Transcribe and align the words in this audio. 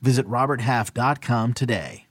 Visit 0.00 0.26
RobertHalf.com 0.26 1.54
today. 1.54 2.06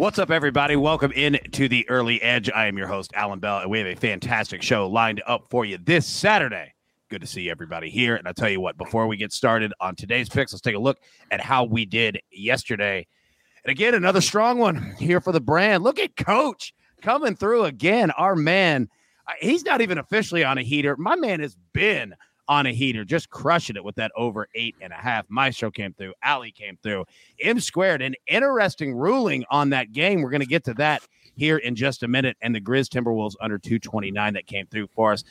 What's 0.00 0.18
up, 0.18 0.30
everybody? 0.30 0.76
Welcome 0.76 1.12
in 1.12 1.38
to 1.52 1.68
the 1.68 1.86
Early 1.90 2.22
Edge. 2.22 2.48
I 2.48 2.68
am 2.68 2.78
your 2.78 2.86
host, 2.86 3.10
Allan 3.14 3.38
Bell, 3.38 3.58
and 3.58 3.70
we 3.70 3.78
have 3.80 3.86
a 3.86 3.94
fantastic 3.94 4.62
show 4.62 4.88
lined 4.88 5.20
up 5.26 5.50
for 5.50 5.66
you 5.66 5.76
this 5.76 6.06
Saturday. 6.06 6.72
Good 7.10 7.20
to 7.20 7.26
see 7.26 7.50
everybody 7.50 7.90
here. 7.90 8.16
And 8.16 8.26
I'll 8.26 8.32
tell 8.32 8.48
you 8.48 8.62
what, 8.62 8.78
before 8.78 9.08
we 9.08 9.18
get 9.18 9.30
started 9.30 9.74
on 9.78 9.96
today's 9.96 10.30
picks, 10.30 10.54
let's 10.54 10.62
take 10.62 10.76
a 10.76 10.78
look 10.78 10.98
at 11.30 11.42
how 11.42 11.64
we 11.64 11.84
did 11.84 12.20
yesterday. 12.30 13.06
And 13.64 13.70
again, 13.70 13.94
another 13.94 14.22
strong 14.22 14.58
one 14.58 14.94
here 14.98 15.20
for 15.20 15.32
the 15.32 15.40
brand. 15.40 15.82
Look 15.82 15.98
at 15.98 16.16
Coach 16.16 16.72
coming 17.02 17.34
through 17.34 17.64
again. 17.64 18.10
Our 18.12 18.36
man, 18.36 18.88
he's 19.40 19.64
not 19.64 19.80
even 19.80 19.98
officially 19.98 20.44
on 20.44 20.58
a 20.58 20.62
heater. 20.62 20.96
My 20.96 21.16
man 21.16 21.40
has 21.40 21.56
been 21.72 22.14
on 22.48 22.66
a 22.66 22.72
heater, 22.72 23.04
just 23.04 23.30
crushing 23.30 23.76
it 23.76 23.84
with 23.84 23.94
that 23.94 24.10
over 24.16 24.48
eight 24.56 24.74
and 24.80 24.92
a 24.92 24.96
half. 24.96 25.24
Maestro 25.28 25.70
came 25.70 25.92
through, 25.94 26.12
Ali 26.24 26.50
came 26.50 26.76
through, 26.82 27.04
M 27.40 27.60
squared. 27.60 28.02
An 28.02 28.16
interesting 28.26 28.92
ruling 28.92 29.44
on 29.50 29.70
that 29.70 29.92
game. 29.92 30.20
We're 30.20 30.30
going 30.30 30.40
to 30.40 30.46
get 30.46 30.64
to 30.64 30.74
that 30.74 31.02
here 31.36 31.58
in 31.58 31.76
just 31.76 32.02
a 32.02 32.08
minute. 32.08 32.36
And 32.42 32.52
the 32.52 32.60
Grizz 32.60 32.88
Timberwolves 32.88 33.36
under 33.40 33.56
229 33.56 34.34
that 34.34 34.46
came 34.46 34.66
through 34.66 34.88
for 34.88 35.12
us. 35.12 35.22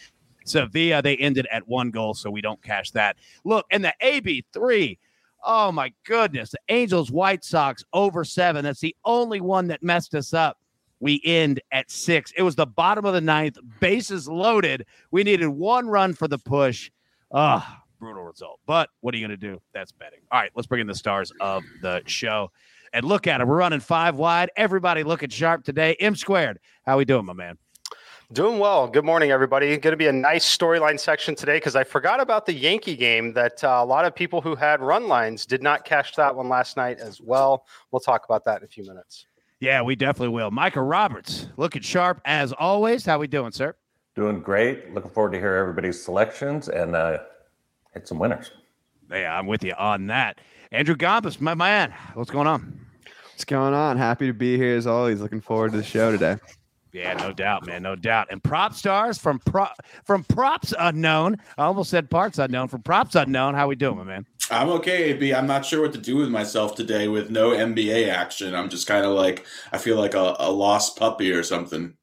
Sevilla, 0.45 1.01
they 1.01 1.17
ended 1.17 1.45
at 1.51 1.67
one 1.67 1.91
goal, 1.91 2.13
so 2.13 2.31
we 2.31 2.41
don't 2.41 2.61
cash 2.63 2.91
that. 2.91 3.17
Look, 3.43 3.65
and 3.69 3.83
the 3.83 3.93
AB3. 4.01 4.97
Oh 5.43 5.71
my 5.71 5.93
goodness. 6.05 6.51
The 6.51 6.59
Angels 6.69 7.11
White 7.11 7.43
Sox 7.43 7.83
over 7.93 8.23
seven. 8.23 8.63
That's 8.63 8.79
the 8.79 8.95
only 9.05 9.41
one 9.41 9.67
that 9.67 9.83
messed 9.83 10.15
us 10.15 10.33
up. 10.33 10.57
We 10.99 11.21
end 11.23 11.61
at 11.71 11.89
six. 11.89 12.31
It 12.35 12.43
was 12.43 12.55
the 12.55 12.65
bottom 12.65 13.05
of 13.05 13.13
the 13.13 13.21
ninth, 13.21 13.57
bases 13.79 14.27
loaded. 14.27 14.85
We 15.11 15.23
needed 15.23 15.47
one 15.47 15.87
run 15.87 16.13
for 16.13 16.27
the 16.27 16.37
push. 16.37 16.91
Ah, 17.31 17.83
brutal 17.99 18.23
result. 18.23 18.59
But 18.65 18.89
what 19.01 19.13
are 19.13 19.17
you 19.17 19.27
going 19.27 19.39
to 19.39 19.47
do? 19.47 19.61
That's 19.73 19.91
betting. 19.91 20.19
All 20.31 20.39
right, 20.39 20.51
let's 20.55 20.67
bring 20.67 20.81
in 20.81 20.87
the 20.87 20.95
stars 20.95 21.31
of 21.39 21.63
the 21.81 22.01
show. 22.05 22.51
And 22.91 23.05
look 23.05 23.27
at 23.27 23.39
it. 23.39 23.47
We're 23.47 23.57
running 23.57 23.81
five 23.81 24.15
wide. 24.15 24.49
Everybody 24.55 25.03
looking 25.03 25.29
sharp 25.29 25.63
today. 25.63 25.95
M 25.99 26.15
squared. 26.15 26.59
How 26.85 26.97
we 26.97 27.05
doing, 27.05 27.25
my 27.25 27.33
man? 27.33 27.57
Doing 28.31 28.59
well. 28.59 28.87
Good 28.87 29.05
morning, 29.05 29.31
everybody. 29.31 29.75
Going 29.77 29.91
to 29.93 29.97
be 29.97 30.05
a 30.05 30.11
nice 30.11 30.45
storyline 30.45 30.99
section 30.99 31.33
today 31.33 31.57
because 31.57 31.75
I 31.75 31.83
forgot 31.83 32.19
about 32.19 32.45
the 32.45 32.53
Yankee 32.53 32.95
game 32.95 33.33
that 33.33 33.63
uh, 33.63 33.79
a 33.81 33.85
lot 33.85 34.05
of 34.05 34.13
people 34.13 34.39
who 34.39 34.55
had 34.55 34.81
run 34.81 35.07
lines 35.07 35.47
did 35.47 35.63
not 35.63 35.83
catch 35.83 36.15
that 36.15 36.35
one 36.35 36.47
last 36.47 36.77
night 36.77 36.99
as 36.99 37.19
well. 37.19 37.65
We'll 37.89 37.99
talk 37.99 38.25
about 38.25 38.45
that 38.45 38.59
in 38.59 38.65
a 38.65 38.67
few 38.67 38.85
minutes. 38.85 39.25
Yeah, 39.59 39.81
we 39.81 39.95
definitely 39.95 40.29
will. 40.29 40.51
Micah 40.51 40.81
Roberts, 40.81 41.47
looking 41.57 41.81
sharp 41.81 42.21
as 42.23 42.53
always. 42.53 43.05
How 43.05 43.19
we 43.19 43.27
doing, 43.27 43.51
sir? 43.51 43.75
Doing 44.15 44.41
great. 44.41 44.93
Looking 44.93 45.11
forward 45.11 45.33
to 45.33 45.39
hear 45.39 45.55
everybody's 45.55 46.01
selections 46.01 46.69
and 46.69 46.95
uh, 46.95 47.19
hit 47.93 48.07
some 48.07 48.19
winners. 48.19 48.51
Yeah, 49.11 49.37
I'm 49.37 49.47
with 49.47 49.63
you 49.63 49.73
on 49.77 50.07
that. 50.07 50.39
Andrew 50.71 50.95
Gombas, 50.95 51.41
my 51.41 51.55
man, 51.55 51.93
what's 52.13 52.31
going 52.31 52.47
on? 52.47 52.79
What's 53.33 53.43
going 53.43 53.73
on? 53.73 53.97
Happy 53.97 54.27
to 54.27 54.33
be 54.33 54.55
here 54.55 54.77
as 54.77 54.87
always. 54.87 55.19
Looking 55.19 55.41
forward 55.41 55.71
to 55.71 55.77
the 55.77 55.83
show 55.83 56.11
today. 56.11 56.37
Yeah, 56.91 57.13
no 57.13 57.31
doubt, 57.31 57.67
man, 57.67 57.83
no 57.83 57.95
doubt. 57.95 58.27
And 58.31 58.41
PropStarz 58.41 59.19
from 59.19 59.39
prop 59.39 59.79
from 60.03 60.23
props 60.23 60.73
unknown. 60.79 61.37
I 61.57 61.65
almost 61.65 61.91
said 61.91 62.09
parts 62.09 62.39
unknown. 62.39 62.67
From 62.67 62.81
props 62.81 63.15
unknown, 63.15 63.53
how 63.53 63.67
we 63.67 63.75
doing, 63.75 63.97
my 63.97 64.03
man? 64.03 64.25
I'm 64.49 64.69
okay, 64.69 65.11
AB. 65.11 65.33
I'm 65.33 65.45
not 65.45 65.65
sure 65.65 65.81
what 65.81 65.93
to 65.93 65.99
do 65.99 66.17
with 66.17 66.29
myself 66.29 66.75
today 66.75 67.07
with 67.07 67.29
no 67.29 67.51
NBA 67.51 68.09
action. 68.09 68.55
I'm 68.55 68.69
just 68.69 68.87
kind 68.87 69.05
of 69.05 69.11
like 69.11 69.45
I 69.71 69.77
feel 69.77 69.97
like 69.97 70.15
a, 70.15 70.35
a 70.39 70.51
lost 70.51 70.97
puppy 70.97 71.31
or 71.31 71.43
something. 71.43 71.93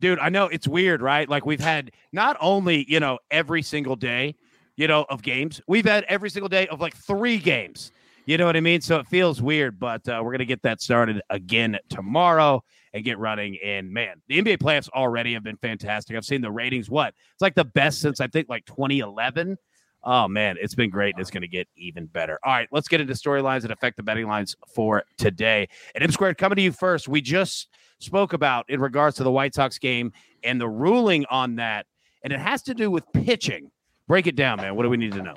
Dude, 0.00 0.20
I 0.20 0.28
know 0.28 0.46
it's 0.46 0.68
weird, 0.68 1.02
right? 1.02 1.28
Like 1.28 1.44
we've 1.44 1.60
had 1.60 1.90
not 2.12 2.36
only, 2.40 2.90
you 2.90 3.00
know, 3.00 3.18
every 3.30 3.62
single 3.62 3.96
day, 3.96 4.36
you 4.76 4.86
know, 4.86 5.06
of 5.10 5.22
games, 5.22 5.60
we've 5.66 5.84
had 5.84 6.04
every 6.04 6.30
single 6.30 6.48
day 6.48 6.66
of 6.68 6.80
like 6.80 6.96
three 6.96 7.38
games. 7.38 7.90
You 8.26 8.36
know 8.38 8.46
what 8.46 8.56
I 8.56 8.60
mean? 8.60 8.80
So 8.80 8.98
it 8.98 9.06
feels 9.06 9.40
weird, 9.40 9.78
but 9.78 10.06
uh, 10.08 10.20
we're 10.22 10.32
going 10.32 10.40
to 10.40 10.46
get 10.46 10.62
that 10.62 10.80
started 10.80 11.22
again 11.30 11.78
tomorrow 11.88 12.62
and 12.92 13.04
get 13.04 13.20
running. 13.20 13.56
And 13.64 13.92
man, 13.92 14.20
the 14.26 14.42
NBA 14.42 14.58
playoffs 14.58 14.88
already 14.88 15.32
have 15.34 15.44
been 15.44 15.58
fantastic. 15.58 16.16
I've 16.16 16.24
seen 16.24 16.40
the 16.40 16.50
ratings. 16.50 16.90
What? 16.90 17.14
It's 17.32 17.40
like 17.40 17.54
the 17.54 17.64
best 17.64 18.00
since 18.00 18.20
I 18.20 18.26
think 18.26 18.48
like 18.48 18.64
2011. 18.66 19.56
Oh 20.02 20.26
man, 20.26 20.56
it's 20.60 20.74
been 20.74 20.90
great 20.90 21.14
and 21.14 21.20
it's 21.20 21.30
going 21.30 21.42
to 21.42 21.48
get 21.48 21.68
even 21.76 22.06
better. 22.06 22.38
All 22.42 22.52
right, 22.52 22.68
let's 22.72 22.88
get 22.88 23.00
into 23.00 23.12
storylines 23.12 23.62
that 23.62 23.70
affect 23.70 23.96
the 23.96 24.02
betting 24.02 24.26
lines 24.26 24.56
for 24.74 25.04
today. 25.18 25.68
And 25.94 26.02
M 26.02 26.10
Squared 26.10 26.36
coming 26.36 26.56
to 26.56 26.62
you 26.62 26.72
first. 26.72 27.06
We 27.06 27.20
just 27.20 27.68
spoke 28.00 28.32
about 28.32 28.68
in 28.68 28.80
regards 28.80 29.16
to 29.18 29.24
the 29.24 29.30
White 29.30 29.54
Sox 29.54 29.78
game 29.78 30.12
and 30.42 30.60
the 30.60 30.68
ruling 30.68 31.26
on 31.30 31.56
that, 31.56 31.86
and 32.24 32.32
it 32.32 32.40
has 32.40 32.62
to 32.62 32.74
do 32.74 32.90
with 32.90 33.04
pitching. 33.12 33.70
Break 34.08 34.26
it 34.26 34.36
down, 34.36 34.58
man. 34.58 34.74
What 34.74 34.82
do 34.82 34.90
we 34.90 34.96
need 34.96 35.12
to 35.12 35.22
know? 35.22 35.34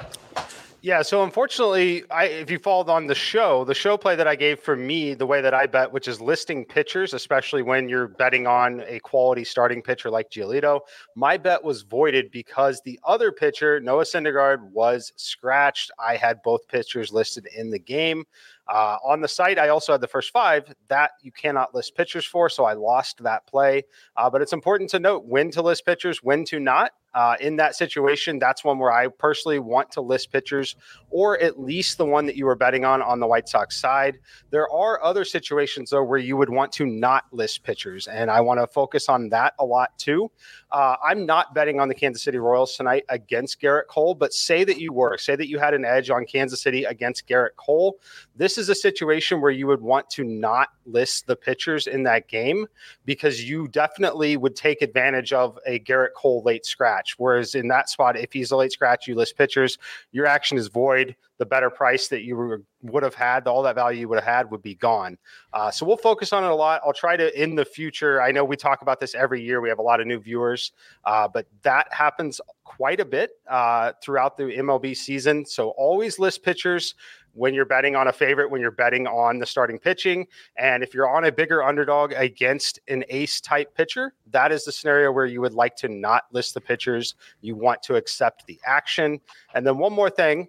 Yeah, 0.82 1.02
so 1.02 1.26
unfortunately, 1.26 2.06
I, 2.10 2.26
if 2.26 2.50
you 2.50 2.58
followed 2.58 2.88
on 2.88 3.08
the 3.08 3.16
show, 3.16 3.66
the 3.66 3.74
show 3.74 3.98
play 3.98 4.16
that 4.16 4.30
I 4.30 4.36
gave 4.38 4.62
for 4.62 4.78
me, 4.78 5.14
the 5.14 5.26
way 5.26 5.42
that 5.42 5.54
I 5.54 5.66
bet, 5.66 5.92
which 5.92 6.08
is 6.08 6.22
listing 6.22 6.64
pitchers, 6.64 7.14
especially 7.14 7.62
when 7.64 7.90
you're 7.90 8.08
betting 8.08 8.48
on 8.48 8.82
a 8.88 9.00
quality 9.00 9.44
starting 9.44 9.82
pitcher 9.82 10.10
like 10.10 10.30
Giolito, 10.30 10.80
my 11.16 11.36
bet 11.36 11.66
was 11.66 11.82
voided 11.82 12.32
because 12.32 12.82
the 12.86 12.98
other 13.04 13.34
pitcher, 13.34 13.82
Noah 13.82 14.06
Syndergaard, 14.06 14.72
was 14.72 15.12
scratched. 15.18 15.92
I 16.00 16.16
had 16.16 16.42
both 16.44 16.66
pitchers 16.70 17.12
listed 17.12 17.46
in 17.54 17.72
the 17.72 17.80
game. 17.80 18.24
Uh, 18.66 18.98
on 19.04 19.20
the 19.20 19.28
site, 19.28 19.60
I 19.60 19.70
also 19.70 19.92
had 19.92 20.02
the 20.02 20.08
first 20.08 20.32
five 20.32 20.74
that 20.88 21.12
you 21.22 21.34
cannot 21.34 21.76
list 21.76 21.94
pitchers 21.96 22.26
for, 22.26 22.48
so 22.48 22.64
I 22.64 22.74
lost 22.74 23.22
that 23.24 23.46
play. 23.48 23.84
Uh, 24.16 24.30
but 24.30 24.42
it's 24.42 24.54
important 24.54 24.92
to 24.92 25.00
note 25.00 25.26
when 25.26 25.52
to 25.52 25.62
list 25.62 25.86
pitchers, 25.86 26.24
when 26.24 26.46
to 26.46 26.60
not. 26.60 26.92
Uh, 27.14 27.36
in 27.40 27.56
that 27.56 27.76
situation, 27.76 28.40
that's 28.40 28.64
one 28.64 28.78
where 28.78 28.92
I 28.92 29.08
personally 29.08 29.60
want 29.60 29.92
to 29.92 30.02
list 30.02 30.32
pitchers, 30.32 30.76
or 31.10 31.40
at 31.42 31.60
least 31.60 31.98
the 31.98 32.06
one 32.06 32.26
that 32.28 32.36
you 32.36 32.46
were 32.46 32.56
betting 32.56 32.86
on 32.86 33.02
on 33.02 33.20
the 33.20 33.28
White 33.28 33.50
Sox 33.50 33.78
side. 33.78 34.20
There 34.52 34.70
are 34.72 35.04
other 35.04 35.26
situations 35.26 35.90
though 35.90 36.04
where 36.04 36.20
you 36.20 36.38
would 36.38 36.50
want 36.50 36.72
to 36.74 36.86
not 36.86 37.26
list 37.32 37.64
pitchers, 37.64 38.08
and 38.08 38.30
I 38.30 38.42
want 38.42 38.60
to 38.60 38.68
focus 38.68 39.10
on 39.10 39.30
that 39.30 39.54
a 39.60 39.66
lot 39.66 39.98
too. 39.98 40.30
Uh, 40.72 40.96
I'm 41.04 41.26
not 41.26 41.54
betting 41.56 41.80
on 41.80 41.88
the 41.88 41.96
Kansas 41.96 42.22
City 42.22 42.38
Royals 42.38 42.76
tonight 42.76 43.04
against 43.10 43.60
Gerrit 43.60 43.88
Cole, 43.88 44.14
but 44.14 44.34
say 44.34 44.64
that 44.64 44.80
you 44.80 44.94
were, 44.94 45.18
say 45.18 45.36
that 45.36 45.48
you 45.48 45.58
had 45.58 45.74
an 45.74 45.84
edge 45.84 46.10
on 46.12 46.26
Kansas 46.26 46.62
City 46.62 46.84
against 46.84 47.28
Gerrit 47.28 47.56
Cole. 47.56 48.00
This 48.36 48.58
is 48.58 48.70
a 48.70 48.76
situation 48.76 49.42
where 49.42 49.52
you 49.52 49.66
would 49.68 49.82
want 49.82 50.10
to 50.12 50.24
not 50.24 50.70
list 50.86 51.28
the 51.28 51.36
pitchers 51.36 51.88
in 51.88 52.04
that 52.04 52.28
game 52.28 52.68
because 53.06 53.48
you 53.48 53.68
definitely 53.70 54.38
would 54.38 54.56
take 54.56 54.82
advantage 54.82 55.34
of 55.34 55.58
a 55.66 55.80
Gerrit 55.80 56.14
Cole 56.16 56.44
late 56.44 56.66
scratch. 56.66 56.99
Whereas 57.18 57.56
in 57.56 57.68
that 57.70 57.90
spot, 57.90 58.18
if 58.18 58.34
he's 58.34 58.52
a 58.52 58.56
late 58.56 58.72
scratch, 58.72 59.08
you 59.08 59.16
list 59.16 59.38
pitchers, 59.38 59.78
your 60.12 60.26
action 60.26 60.58
is 60.58 60.68
void. 60.68 61.16
The 61.40 61.46
better 61.46 61.70
price 61.70 62.08
that 62.10 62.24
you 62.24 62.64
would 62.84 63.04
have 63.04 63.16
had, 63.16 63.48
all 63.48 63.64
that 63.64 63.76
value 63.76 64.02
you 64.02 64.10
would 64.10 64.20
have 64.20 64.26
had 64.26 64.52
would 64.52 64.62
be 64.62 64.76
gone. 64.76 65.18
Uh, 65.54 65.72
so 65.72 65.86
we'll 65.86 65.98
focus 65.98 66.32
on 66.34 66.44
it 66.44 66.50
a 66.50 66.56
lot. 66.56 66.82
I'll 66.86 66.94
try 66.94 67.18
to 67.18 67.42
in 67.42 67.56
the 67.56 67.66
future. 67.66 68.22
I 68.22 68.32
know 68.32 68.44
we 68.44 68.56
talk 68.56 68.82
about 68.82 69.00
this 69.00 69.16
every 69.16 69.42
year. 69.42 69.62
We 69.62 69.70
have 69.70 69.80
a 69.80 69.84
lot 69.84 70.02
of 70.02 70.08
new 70.08 70.20
viewers, 70.20 70.74
uh, 71.06 71.28
but 71.28 71.48
that 71.64 71.92
happens 71.92 72.40
quite 72.64 73.00
a 73.00 73.06
bit 73.06 73.32
uh, 73.50 73.94
throughout 74.04 74.38
the 74.38 74.44
MLB 74.44 74.96
season. 74.96 75.46
So 75.46 75.70
always 75.70 76.20
list 76.20 76.44
pitchers 76.44 76.94
when 77.34 77.54
you're 77.54 77.66
betting 77.66 77.96
on 77.96 78.08
a 78.08 78.14
favorite, 78.14 78.50
when 78.50 78.62
you're 78.62 78.72
betting 78.72 79.08
on 79.08 79.40
the 79.40 79.46
starting 79.46 79.80
pitching. 79.80 80.28
And 80.58 80.84
if 80.84 80.94
you're 80.94 81.10
on 81.10 81.26
a 81.26 81.32
bigger 81.32 81.64
underdog 81.64 82.14
against 82.14 82.80
an 82.88 83.04
ace 83.10 83.40
type 83.40 83.74
pitcher, 83.76 84.14
that 84.32 84.52
is 84.52 84.66
the 84.66 84.72
scenario 84.72 85.12
where 85.12 85.26
you 85.26 85.42
would 85.42 85.54
like 85.54 85.76
to 85.78 85.88
not 85.88 86.24
list 86.32 86.54
the 86.54 86.62
pitchers. 86.62 87.16
You 87.42 87.56
want 87.56 87.82
to 87.84 87.96
accept 87.96 88.46
the 88.46 88.60
action. 88.66 89.20
And 89.54 89.66
then 89.66 89.78
one 89.78 89.94
more 89.94 90.10
thing 90.10 90.48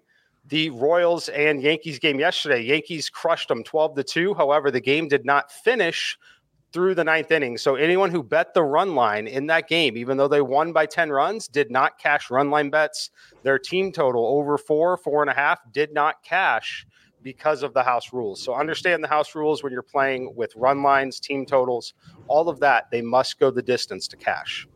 the 0.50 0.69
Royals 0.70 1.29
and 1.29 1.62
Yankees 1.62 1.99
game 1.99 2.19
yesterday. 2.19 2.61
Yankees 2.61 3.08
crushed 3.08 3.49
them 3.49 3.62
12 3.62 3.97
to 3.97 4.05
2. 4.05 4.35
However, 4.35 4.70
the 4.70 4.81
game 4.81 5.08
did 5.08 5.25
not 5.25 5.50
finish 5.50 6.19
through 6.73 6.94
the 6.94 7.05
ninth 7.05 7.31
inning. 7.31 7.56
So 7.56 7.76
anyone 7.76 8.11
who 8.11 8.23
bet 8.23 8.52
the 8.52 8.62
run 8.62 8.94
line 8.94 9.26
in 9.26 9.47
that 9.47 9.69
game, 9.69 9.97
even 9.97 10.17
though 10.17 10.29
they 10.29 10.43
won 10.43 10.73
by 10.73 10.87
10 10.87 11.11
runs, 11.11 11.49
did 11.49 11.70
not 11.70 11.99
cash 11.99 12.31
run 12.31 12.50
line 12.50 12.70
bets. 12.70 13.11
Their 13.43 13.58
team 13.58 13.93
total 13.93 14.26
over 14.26 14.58
four, 14.58 14.97
four 14.97 15.23
and 15.23 15.31
a 15.31 15.35
half 15.35 15.61
did 15.73 15.93
not 15.93 16.23
cash 16.23 16.87
because 17.23 17.62
of 17.62 17.75
the 17.75 17.82
house 17.82 18.12
rules. 18.12 18.43
So 18.43 18.55
understand 18.55 19.05
the 19.05 19.08
house 19.08 19.35
rules 19.35 19.62
when 19.62 19.73
you're 19.73 19.82
playing 19.82 20.35
with 20.35 20.55
run 20.56 20.82
lines, 20.82 21.20
team 21.20 21.46
totals, 21.46 21.94
all 22.29 22.49
of 22.49 22.61
that. 22.61 22.91
They 22.91 23.03
must 23.03 23.38
go 23.38 23.50
the 23.50 23.62
distance 23.62 24.08
to 24.08 24.17
cash. 24.17 24.67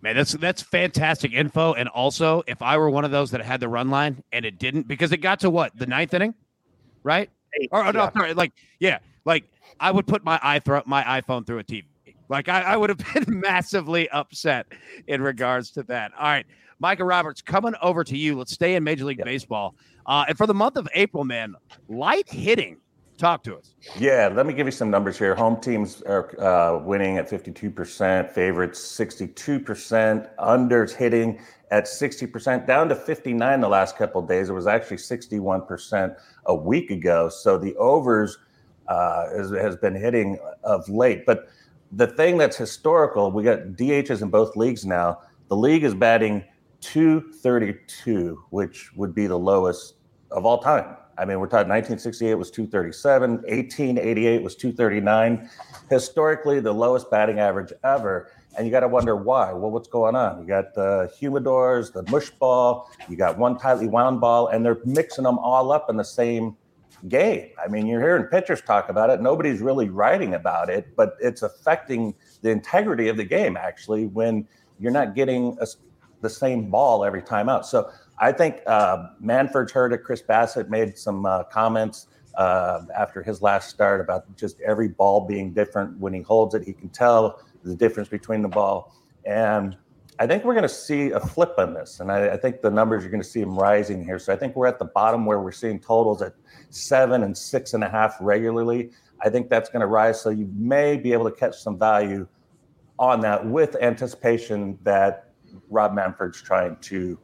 Man, 0.00 0.14
that's 0.16 0.32
that's 0.32 0.62
fantastic 0.62 1.32
info. 1.32 1.74
And 1.74 1.88
also, 1.88 2.42
if 2.46 2.62
I 2.62 2.76
were 2.78 2.88
one 2.90 3.04
of 3.04 3.10
those 3.10 3.30
that 3.32 3.40
had 3.42 3.58
the 3.60 3.68
run 3.68 3.90
line 3.90 4.22
and 4.32 4.44
it 4.44 4.58
didn't, 4.58 4.86
because 4.86 5.10
it 5.12 5.18
got 5.18 5.40
to 5.40 5.50
what 5.50 5.76
the 5.76 5.86
ninth 5.86 6.14
inning, 6.14 6.34
right? 7.02 7.28
Eight, 7.60 7.68
Or, 7.72 7.84
or 7.84 7.92
no, 7.92 8.04
yeah. 8.04 8.10
sorry, 8.12 8.34
like 8.34 8.52
yeah, 8.78 8.98
like 9.24 9.44
I 9.80 9.90
would 9.90 10.06
put 10.06 10.24
my 10.24 10.38
i 10.42 10.58
throw 10.60 10.82
my 10.86 11.02
iPhone 11.20 11.46
through 11.46 11.58
a 11.58 11.64
TV. 11.64 11.84
Like 12.28 12.48
I, 12.48 12.60
I 12.62 12.76
would 12.76 12.90
have 12.90 12.98
been 13.14 13.40
massively 13.40 14.08
upset 14.10 14.66
in 15.08 15.20
regards 15.22 15.70
to 15.72 15.82
that. 15.84 16.12
All 16.16 16.24
right, 16.26 16.46
Micah 16.78 17.04
Roberts, 17.04 17.42
coming 17.42 17.74
over 17.82 18.04
to 18.04 18.16
you. 18.16 18.36
Let's 18.38 18.52
stay 18.52 18.76
in 18.76 18.84
Major 18.84 19.04
League 19.04 19.18
Yep. 19.18 19.26
Baseball. 19.26 19.74
Uh, 20.06 20.24
and 20.28 20.38
for 20.38 20.46
the 20.46 20.54
month 20.54 20.76
of 20.76 20.88
April, 20.94 21.24
man, 21.24 21.54
light 21.88 22.28
hitting. 22.30 22.76
Talk 23.18 23.42
to 23.42 23.56
us. 23.56 23.74
Yeah, 23.98 24.30
let 24.32 24.46
me 24.46 24.54
give 24.54 24.68
you 24.68 24.70
some 24.70 24.90
numbers 24.90 25.18
here. 25.18 25.34
Home 25.34 25.60
teams 25.60 26.02
are 26.02 26.40
uh, 26.40 26.78
winning 26.78 27.18
at 27.18 27.28
52%, 27.28 28.30
favorites 28.30 28.80
62%, 28.80 30.36
unders 30.36 30.92
hitting 30.92 31.40
at 31.72 31.86
60%, 31.86 32.64
down 32.64 32.88
to 32.88 32.94
59 32.94 33.60
the 33.60 33.68
last 33.68 33.96
couple 33.96 34.22
days. 34.22 34.50
It 34.50 34.52
was 34.52 34.68
actually 34.68 34.98
61% 34.98 36.16
a 36.46 36.54
week 36.54 36.92
ago. 36.92 37.28
So 37.28 37.58
the 37.58 37.74
overs 37.74 38.38
uh, 38.86 39.30
has, 39.36 39.50
has 39.50 39.74
been 39.74 39.96
hitting 39.96 40.38
of 40.62 40.88
late. 40.88 41.26
But 41.26 41.48
the 41.90 42.06
thing 42.06 42.38
that's 42.38 42.56
historical, 42.56 43.32
we 43.32 43.42
got 43.42 43.58
DHs 43.70 44.22
in 44.22 44.30
both 44.30 44.54
leagues 44.54 44.86
now. 44.86 45.22
The 45.48 45.56
league 45.56 45.82
is 45.82 45.94
batting 45.94 46.44
232, 46.82 48.44
which 48.50 48.94
would 48.94 49.12
be 49.12 49.26
the 49.26 49.38
lowest 49.38 49.94
of 50.30 50.46
all 50.46 50.58
time. 50.58 50.96
I 51.18 51.24
mean, 51.24 51.40
we're 51.40 51.46
talking 51.46 51.68
1968 51.68 52.34
was 52.34 52.50
237, 52.50 53.30
1888 53.30 54.42
was 54.42 54.54
239. 54.54 55.50
Historically, 55.90 56.60
the 56.60 56.72
lowest 56.72 57.10
batting 57.10 57.40
average 57.40 57.72
ever. 57.84 58.30
And 58.56 58.66
you 58.66 58.72
got 58.72 58.80
to 58.80 58.88
wonder 58.88 59.16
why. 59.16 59.52
Well, 59.52 59.70
what's 59.70 59.88
going 59.88 60.16
on? 60.16 60.40
You 60.40 60.46
got 60.46 60.74
the 60.74 61.12
humidors, 61.20 61.92
the 61.92 62.02
mush 62.10 62.30
ball, 62.30 62.90
you 63.08 63.16
got 63.16 63.38
one 63.38 63.58
tightly 63.58 63.88
wound 63.88 64.20
ball, 64.20 64.48
and 64.48 64.64
they're 64.64 64.78
mixing 64.84 65.24
them 65.24 65.38
all 65.38 65.72
up 65.72 65.90
in 65.90 65.96
the 65.96 66.04
same 66.04 66.56
game. 67.08 67.50
I 67.62 67.68
mean, 67.68 67.86
you're 67.86 68.00
hearing 68.00 68.24
pitchers 68.24 68.60
talk 68.60 68.88
about 68.88 69.10
it. 69.10 69.20
Nobody's 69.20 69.60
really 69.60 69.88
writing 69.88 70.34
about 70.34 70.70
it, 70.70 70.96
but 70.96 71.16
it's 71.20 71.42
affecting 71.42 72.14
the 72.42 72.50
integrity 72.50 73.08
of 73.08 73.16
the 73.16 73.24
game 73.24 73.56
actually 73.56 74.06
when 74.06 74.46
you're 74.80 74.92
not 74.92 75.14
getting 75.14 75.56
a, 75.60 75.66
the 76.20 76.30
same 76.30 76.70
ball 76.70 77.04
every 77.04 77.22
time 77.22 77.48
out. 77.48 77.66
So 77.66 77.90
I 78.20 78.32
think 78.32 78.60
uh, 78.66 79.08
Manfred's 79.20 79.72
heard 79.72 79.92
it. 79.92 79.98
Chris 80.04 80.22
Bassitt 80.22 80.68
made 80.68 80.98
some 80.98 81.24
uh, 81.24 81.44
comments 81.44 82.08
uh, 82.36 82.82
after 82.96 83.22
his 83.22 83.42
last 83.42 83.70
start 83.70 84.00
about 84.00 84.36
just 84.36 84.60
every 84.60 84.88
ball 84.88 85.26
being 85.26 85.52
different. 85.52 85.98
When 85.98 86.12
he 86.12 86.22
holds 86.22 86.54
it, 86.54 86.62
he 86.64 86.72
can 86.72 86.88
tell 86.88 87.42
the 87.64 87.74
difference 87.74 88.08
between 88.08 88.42
the 88.42 88.48
ball. 88.48 88.94
And 89.24 89.76
I 90.20 90.26
think 90.26 90.44
we're 90.44 90.54
going 90.54 90.62
to 90.62 90.68
see 90.68 91.10
a 91.10 91.20
flip 91.20 91.54
on 91.58 91.74
this. 91.74 92.00
And 92.00 92.10
I, 92.10 92.30
I 92.30 92.36
think 92.36 92.60
the 92.60 92.70
numbers 92.70 93.02
you're 93.02 93.10
going 93.10 93.22
to 93.22 93.28
see 93.28 93.40
them 93.40 93.56
rising 93.56 94.04
here. 94.04 94.18
So 94.18 94.32
I 94.32 94.36
think 94.36 94.56
we're 94.56 94.66
at 94.66 94.78
the 94.78 94.84
bottom 94.86 95.26
where 95.26 95.40
we're 95.40 95.52
seeing 95.52 95.78
totals 95.78 96.22
at 96.22 96.34
seven 96.70 97.22
and 97.22 97.36
six 97.36 97.74
and 97.74 97.84
a 97.84 97.88
half 97.88 98.16
regularly. 98.20 98.90
I 99.20 99.30
think 99.30 99.48
that's 99.48 99.68
going 99.68 99.80
to 99.80 99.86
rise. 99.86 100.20
So 100.20 100.30
you 100.30 100.48
may 100.56 100.96
be 100.96 101.12
able 101.12 101.30
to 101.30 101.36
catch 101.36 101.56
some 101.58 101.78
value 101.78 102.26
on 102.98 103.20
that 103.20 103.46
with 103.46 103.76
anticipation 103.80 104.78
that 104.82 105.30
Rob 105.70 105.94
Manfred's 105.94 106.42
trying 106.42 106.76
to, 106.76 107.18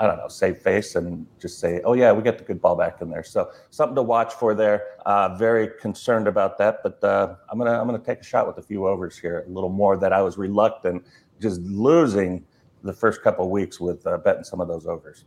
I 0.00 0.06
don't 0.06 0.18
know, 0.18 0.28
save 0.28 0.58
face 0.58 0.94
and 0.94 1.26
just 1.40 1.58
say, 1.58 1.80
oh, 1.84 1.94
yeah, 1.94 2.12
we 2.12 2.22
got 2.22 2.38
the 2.38 2.44
good 2.44 2.60
ball 2.60 2.76
back 2.76 3.00
in 3.00 3.10
there. 3.10 3.24
So 3.24 3.50
something 3.70 3.96
to 3.96 4.02
watch 4.02 4.34
for 4.34 4.54
there. 4.54 4.84
Uh, 5.04 5.36
very 5.36 5.70
concerned 5.80 6.28
about 6.28 6.56
that. 6.58 6.82
But 6.82 7.02
uh, 7.02 7.34
I'm 7.48 7.58
going 7.58 7.70
to 7.70 7.78
I'm 7.78 7.86
gonna 7.86 7.98
take 7.98 8.20
a 8.20 8.24
shot 8.24 8.46
with 8.46 8.58
a 8.58 8.62
few 8.62 8.86
overs 8.86 9.18
here, 9.18 9.44
a 9.46 9.50
little 9.50 9.70
more 9.70 9.96
that 9.96 10.12
I 10.12 10.22
was 10.22 10.38
reluctant, 10.38 11.04
just 11.40 11.60
losing 11.62 12.44
the 12.84 12.92
first 12.92 13.22
couple 13.22 13.50
weeks 13.50 13.80
with 13.80 14.06
uh, 14.06 14.18
betting 14.18 14.44
some 14.44 14.60
of 14.60 14.68
those 14.68 14.86
overs. 14.86 15.24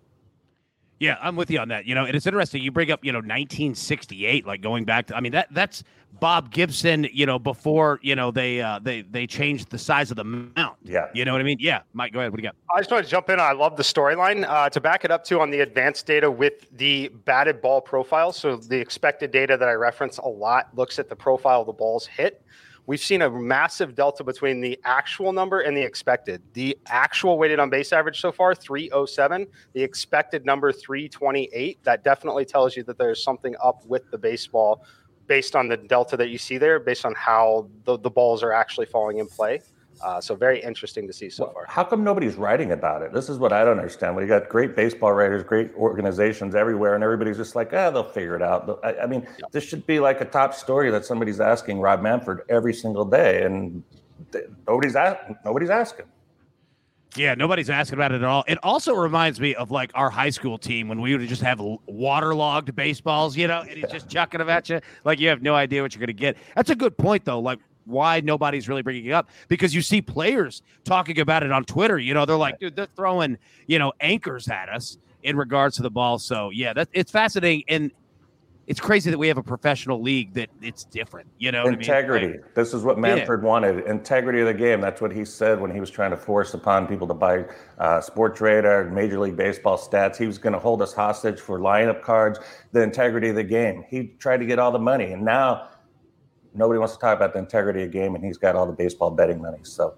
Yeah, 1.02 1.18
I'm 1.20 1.36
with 1.36 1.50
you 1.50 1.58
on 1.58 1.70
that. 1.70 1.88
You 1.88 1.96
know, 1.96 2.06
and 2.06 2.16
it's 2.16 2.28
interesting. 2.28 2.62
You 2.62 2.72
bring 2.72 2.92
up, 2.92 3.04
you 3.04 3.12
know, 3.12 3.18
1968, 3.18 4.46
like 4.46 4.62
going 4.62 4.86
back 4.86 5.08
to. 5.08 5.16
I 5.16 5.20
mean, 5.20 5.32
that 5.32 5.48
that's 5.50 5.84
Bob 6.20 6.52
Gibson. 6.52 7.08
You 7.12 7.26
know, 7.26 7.40
before 7.40 8.00
you 8.04 8.16
know 8.16 8.30
they 8.30 8.62
uh, 8.62 8.78
they 8.78 9.02
they 9.02 9.26
changed 9.26 9.72
the 9.72 9.80
size 9.80 10.12
of 10.12 10.18
the 10.18 10.24
mound. 10.24 10.76
Yeah. 10.84 11.08
You 11.16 11.26
know 11.26 11.32
what 11.32 11.42
I 11.42 11.44
mean? 11.44 11.58
Yeah, 11.60 11.82
Mike, 11.94 12.14
go 12.14 12.20
ahead. 12.20 12.32
What 12.32 12.38
do 12.38 12.44
you 12.44 12.50
got? 12.50 12.56
I 12.72 12.82
just 12.82 12.92
want 12.92 13.04
to 13.04 13.10
jump 13.10 13.32
in. 13.32 13.40
I 13.40 13.52
love 13.52 13.78
the 13.78 13.84
storyline. 13.84 14.48
Uh, 14.48 14.70
to 14.70 14.80
back 14.80 15.04
it 15.04 15.10
up 15.10 15.24
too 15.24 15.42
on 15.42 15.50
the 15.50 15.62
advanced 15.62 16.06
data 16.06 16.30
with 16.30 16.68
the 16.78 17.08
batted 17.26 17.64
ball 17.64 17.82
profile. 17.82 18.32
So 18.32 18.58
the 18.58 18.80
expected 18.80 19.32
data 19.32 19.58
that 19.58 19.68
I 19.68 19.74
reference 19.74 20.20
a 20.20 20.28
lot 20.28 20.68
looks 20.76 21.00
at 21.00 21.10
the 21.10 21.16
profile 21.16 21.62
of 21.62 21.66
the 21.66 21.74
balls 21.74 22.06
hit. 22.06 22.44
We've 22.92 23.00
seen 23.00 23.22
a 23.22 23.30
massive 23.30 23.96
delta 23.96 24.22
between 24.22 24.60
the 24.60 24.78
actual 24.84 25.32
number 25.32 25.62
and 25.62 25.78
the 25.78 25.82
expected. 25.82 26.42
The 26.52 26.78
actual 26.88 27.38
weighted 27.38 27.58
on 27.58 27.70
base 27.70 27.94
average 27.94 28.20
so 28.20 28.34
far, 28.34 28.54
307. 28.54 29.48
The 29.72 29.82
expected 29.82 30.46
number, 30.46 30.74
328. 30.74 31.82
That 31.86 32.04
definitely 32.04 32.44
tells 32.44 32.76
you 32.76 32.84
that 32.84 32.98
there's 32.98 33.24
something 33.24 33.56
up 33.64 33.86
with 33.86 34.12
the 34.12 34.18
baseball 34.18 34.84
based 35.28 35.56
on 35.56 35.70
the 35.70 35.78
delta 35.78 36.18
that 36.18 36.32
you 36.32 36.38
see 36.38 36.58
there, 36.58 36.82
based 36.82 37.06
on 37.06 37.16
how 37.16 37.70
the, 37.86 37.98
the 37.98 38.10
balls 38.10 38.44
are 38.44 38.52
actually 38.52 38.88
falling 38.88 39.20
in 39.20 39.28
play. 39.28 39.62
Uh, 40.04 40.20
so 40.20 40.36
very 40.36 40.60
interesting 40.62 41.06
to 41.08 41.14
see 41.14 41.30
so 41.30 41.46
Well, 41.46 41.54
far. 41.54 41.66
How 41.68 41.84
come 41.84 42.04
nobody's 42.04 42.36
writing 42.36 42.72
about 42.72 43.02
it? 43.02 43.14
This 43.14 43.30
is 43.30 43.38
what 43.38 43.54
I 43.54 43.64
don't 43.64 43.78
understand. 43.78 44.16
We 44.16 44.26
got 44.26 44.50
great 44.50 44.76
baseball 44.76 45.14
writers, 45.14 45.44
great 45.44 45.72
organizations 45.76 46.56
everywhere, 46.56 46.96
and 46.96 47.04
everybody's 47.04 47.38
just 47.38 47.56
like, 47.56 47.74
ah, 47.74 47.90
they'll 47.92 48.04
figure 48.04 48.36
it 48.36 48.42
out. 48.42 48.66
But 48.68 48.84
I, 48.84 49.04
I 49.04 49.06
mean, 49.06 49.28
this 49.52 49.64
should 49.64 49.86
be 49.86 50.00
like 50.00 50.22
a 50.22 50.26
top 50.26 50.54
story 50.54 50.90
that 50.92 51.06
somebody's 51.06 51.40
asking 51.40 51.80
Rob 51.80 52.02
Manfred 52.02 52.40
every 52.50 52.74
single 52.74 53.06
day, 53.06 53.44
and 53.44 53.84
th- 54.32 54.46
nobody's 54.68 54.96
a- 54.96 55.38
nobody's 55.46 55.70
asking. 55.70 56.06
Yeah, 57.18 57.36
nobody's 57.36 57.70
asking 57.70 58.00
about 58.00 58.14
it 58.14 58.22
at 58.22 58.24
all. 58.24 58.46
It 58.48 58.58
also 58.64 58.94
reminds 58.96 59.42
me 59.42 59.54
of 59.56 59.70
like 59.70 59.92
our 59.96 60.10
high 60.10 60.30
school 60.30 60.58
team 60.58 60.88
when 60.88 61.02
we 61.02 61.16
would 61.16 61.28
just 61.28 61.42
have 61.42 61.60
waterlogged 61.86 62.74
baseballs, 62.74 63.36
you 63.36 63.48
know, 63.48 63.62
and 63.62 63.72
he's 63.78 63.92
just 63.92 64.08
chucking 64.10 64.38
them 64.38 64.50
at 64.50 64.70
you. 64.70 64.80
Like 65.04 65.20
you 65.20 65.28
have 65.28 65.42
no 65.42 65.54
idea 65.54 65.82
what 65.82 65.94
you're 65.94 66.00
going 66.00 66.08
to 66.08 66.14
get. 66.14 66.38
That's 66.56 66.70
a 66.70 66.76
good 66.76 66.98
point, 66.98 67.26
though. 67.26 67.40
Like, 67.40 67.60
why 67.86 68.20
nobody's 68.22 68.70
really 68.70 68.82
bringing 68.82 69.06
it 69.06 69.12
up? 69.12 69.30
Because 69.48 69.74
you 69.74 69.82
see 69.82 70.02
players 70.02 70.62
talking 70.84 71.20
about 71.20 71.44
it 71.44 71.52
on 71.52 71.64
Twitter. 71.64 71.98
You 71.98 72.14
know, 72.14 72.26
they're 72.26 72.36
like, 72.36 72.60
dude, 72.60 72.76
they're 72.76 72.88
throwing, 72.96 73.38
you 73.68 73.80
know, 73.80 73.94
anchors 74.00 74.48
at 74.48 74.70
us 74.70 74.98
in 75.24 75.36
regards 75.38 75.76
to 75.78 75.82
the 75.82 75.92
ball. 75.92 76.20
So, 76.20 76.50
yeah, 76.50 76.74
that 76.74 76.90
it's 76.94 77.12
fascinating. 77.12 77.64
And 77.68 77.92
it's 78.68 78.80
crazy 78.80 79.10
that 79.10 79.18
we 79.18 79.28
have 79.28 79.38
a 79.38 79.44
professional 79.44 80.02
league 80.02 80.34
that 80.36 80.50
it's 80.62 80.86
different. 80.86 81.28
You 81.40 81.52
know, 81.52 81.64
what 81.64 81.70
I 81.70 81.72
mean? 81.72 81.80
Integrity. 81.80 82.28
Like, 82.28 82.54
this 82.54 82.74
is 82.74 82.84
what 82.84 82.98
Manfred 82.98 83.42
wanted. 83.42 83.86
Integrity 83.86 84.40
of 84.40 84.48
the 84.48 84.54
game. 84.54 84.80
That's 84.80 85.02
what 85.02 85.12
he 85.12 85.26
said 85.26 85.60
when 85.60 85.72
he 85.72 85.80
was 85.80 85.90
trying 85.90 86.12
to 86.12 86.18
force 86.18 86.54
upon 86.54 86.88
people 86.88 87.08
to 87.08 87.14
buy 87.14 87.46
uh, 87.80 88.00
Sportradar, 88.00 88.92
Major 88.92 89.20
League 89.20 89.36
Baseball 89.36 89.78
stats. 89.78 90.16
He 90.16 90.28
was 90.28 90.38
going 90.38 90.54
to 90.54 90.60
hold 90.60 90.82
us 90.82 90.94
hostage 90.94 91.40
for 91.40 91.60
lineup 91.60 92.02
cards. 92.02 92.40
The 92.72 92.82
integrity 92.82 93.30
of 93.30 93.36
the 93.36 93.44
game. 93.44 93.84
He 93.90 94.14
tried 94.20 94.38
to 94.38 94.46
get 94.46 94.60
all 94.60 94.72
the 94.72 94.80
money, 94.80 95.12
and 95.12 95.26
now 95.26 95.68
nobody 96.54 96.80
wants 96.80 96.94
to 96.94 97.00
talk 97.00 97.16
about 97.16 97.34
the 97.34 97.40
integrity 97.40 97.84
of 97.84 97.92
the 97.92 97.98
game, 97.98 98.16
and 98.16 98.24
he's 98.24 98.38
got 98.38 98.56
all 98.56 98.66
the 98.66 98.74
baseball 98.74 99.12
betting 99.12 99.42
money. 99.42 99.60
So 99.64 99.96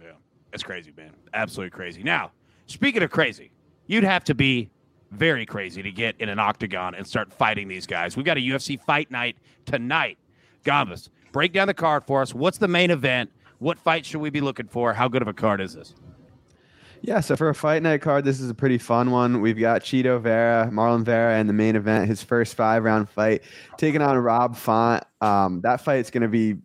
Yeah, 0.00 0.12
it's 0.52 0.62
crazy, 0.62 0.92
man. 0.96 1.12
Absolutely 1.34 1.70
crazy. 1.70 2.02
Now, 2.02 2.32
speaking 2.66 3.02
of 3.02 3.10
crazy, 3.10 3.50
you'd 3.86 4.04
have 4.04 4.24
to 4.24 4.34
be 4.34 4.70
very 5.12 5.46
crazy 5.46 5.82
to 5.82 5.90
get 5.90 6.16
in 6.18 6.28
an 6.28 6.38
octagon 6.38 6.94
and 6.94 7.06
start 7.06 7.32
fighting 7.32 7.68
these 7.68 7.86
guys. 7.86 8.16
We've 8.16 8.26
got 8.26 8.36
a 8.36 8.40
UFC 8.40 8.80
fight 8.80 9.10
night 9.10 9.36
tonight. 9.64 10.18
Gombas, 10.64 11.08
break 11.32 11.52
down 11.52 11.68
the 11.68 11.74
card 11.74 12.04
for 12.04 12.22
us. 12.22 12.34
What's 12.34 12.58
the 12.58 12.68
main 12.68 12.90
event? 12.90 13.30
What 13.58 13.78
fight 13.78 14.04
should 14.04 14.20
we 14.20 14.30
be 14.30 14.40
looking 14.40 14.66
for? 14.66 14.92
How 14.92 15.08
good 15.08 15.22
of 15.22 15.28
a 15.28 15.32
card 15.32 15.60
is 15.60 15.74
this? 15.74 15.94
Yeah, 17.02 17.20
so 17.20 17.36
for 17.36 17.48
a 17.48 17.54
fight 17.54 17.82
night 17.82 18.00
card, 18.00 18.24
this 18.24 18.40
is 18.40 18.50
a 18.50 18.54
pretty 18.54 18.78
fun 18.78 19.10
one. 19.10 19.40
We've 19.40 19.58
got 19.58 19.82
Chito 19.82 20.20
Vera, 20.20 20.68
Marlon 20.72 21.04
Vera, 21.04 21.38
in 21.38 21.46
the 21.46 21.52
main 21.52 21.76
event, 21.76 22.08
his 22.08 22.22
first 22.22 22.54
five 22.54 22.84
round 22.84 23.08
fight, 23.08 23.42
taking 23.76 24.02
on 24.02 24.16
Rob 24.18 24.56
Font. 24.56 25.04
Um, 25.20 25.60
that 25.62 25.80
fight's 25.82 26.10
going 26.10 26.22
to 26.22 26.28
be 26.28 26.56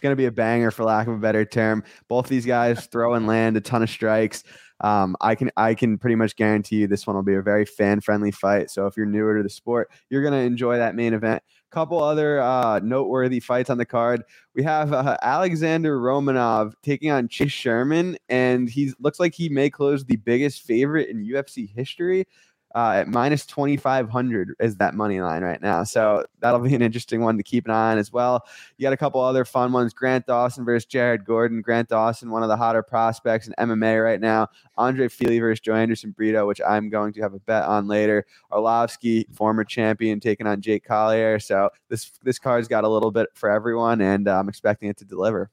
going 0.00 0.12
to 0.12 0.16
be 0.16 0.26
a 0.26 0.32
banger, 0.32 0.70
for 0.70 0.84
lack 0.84 1.06
of 1.06 1.14
a 1.14 1.18
better 1.18 1.44
term. 1.44 1.84
Both 2.08 2.28
these 2.28 2.46
guys 2.46 2.86
throw 2.86 3.14
and 3.14 3.26
land 3.26 3.56
a 3.56 3.60
ton 3.60 3.82
of 3.82 3.90
strikes. 3.90 4.44
Um, 4.80 5.14
I 5.20 5.34
can 5.34 5.50
I 5.56 5.74
can 5.74 5.98
pretty 5.98 6.16
much 6.16 6.36
guarantee 6.36 6.76
you 6.76 6.86
this 6.86 7.06
one 7.06 7.16
will 7.16 7.22
be 7.22 7.34
a 7.34 7.42
very 7.42 7.66
fan 7.66 8.00
friendly 8.00 8.30
fight. 8.30 8.70
So 8.70 8.86
if 8.86 8.96
you're 8.96 9.06
newer 9.06 9.36
to 9.36 9.42
the 9.42 9.50
sport, 9.50 9.90
you're 10.08 10.22
going 10.22 10.32
to 10.32 10.40
enjoy 10.40 10.78
that 10.78 10.94
main 10.94 11.12
event. 11.12 11.42
Couple 11.70 12.02
other 12.02 12.40
uh, 12.40 12.80
noteworthy 12.82 13.38
fights 13.38 13.70
on 13.70 13.78
the 13.78 13.86
card. 13.86 14.24
We 14.54 14.64
have 14.64 14.92
uh, 14.92 15.16
Alexander 15.22 15.98
Romanov 15.98 16.72
taking 16.82 17.10
on 17.10 17.28
Chase 17.28 17.52
Sherman, 17.52 18.16
and 18.28 18.68
he 18.68 18.92
looks 18.98 19.20
like 19.20 19.34
he 19.34 19.48
may 19.48 19.70
close 19.70 20.04
the 20.04 20.16
biggest 20.16 20.62
favorite 20.62 21.08
in 21.08 21.24
UFC 21.24 21.72
history. 21.72 22.26
Uh, 22.72 22.92
at 22.98 23.08
minus 23.08 23.44
2500 23.46 24.54
is 24.60 24.76
that 24.76 24.94
money 24.94 25.20
line 25.20 25.42
right 25.42 25.60
now. 25.60 25.82
So 25.82 26.24
that'll 26.38 26.60
be 26.60 26.74
an 26.74 26.82
interesting 26.82 27.20
one 27.20 27.36
to 27.36 27.42
keep 27.42 27.64
an 27.64 27.72
eye 27.72 27.92
on 27.92 27.98
as 27.98 28.12
well. 28.12 28.44
You 28.76 28.84
got 28.84 28.92
a 28.92 28.96
couple 28.96 29.20
other 29.20 29.44
fun 29.44 29.72
ones 29.72 29.92
Grant 29.92 30.26
Dawson 30.26 30.64
versus 30.64 30.86
Jared 30.86 31.24
Gordon. 31.24 31.62
Grant 31.62 31.88
Dawson, 31.88 32.30
one 32.30 32.44
of 32.44 32.48
the 32.48 32.56
hotter 32.56 32.82
prospects 32.82 33.48
in 33.48 33.54
MMA 33.58 34.02
right 34.02 34.20
now. 34.20 34.48
Andre 34.76 35.08
Fialho 35.08 35.40
versus 35.40 35.60
Joanderson 35.60 36.14
Brito, 36.14 36.46
which 36.46 36.60
I'm 36.66 36.88
going 36.90 37.12
to 37.14 37.22
have 37.22 37.34
a 37.34 37.40
bet 37.40 37.64
on 37.64 37.88
later. 37.88 38.24
Arlovski, 38.52 39.24
former 39.34 39.64
champion, 39.64 40.20
taking 40.20 40.46
on 40.46 40.60
Jake 40.60 40.84
Collier. 40.84 41.40
So 41.40 41.70
this 41.88 42.12
this 42.22 42.38
card's 42.38 42.68
got 42.68 42.84
a 42.84 42.88
little 42.88 43.10
bit 43.10 43.28
for 43.34 43.50
everyone, 43.50 44.00
and 44.00 44.28
uh, 44.28 44.38
I'm 44.38 44.48
expecting 44.48 44.88
it 44.88 44.96
to 44.98 45.04
deliver. 45.04 45.50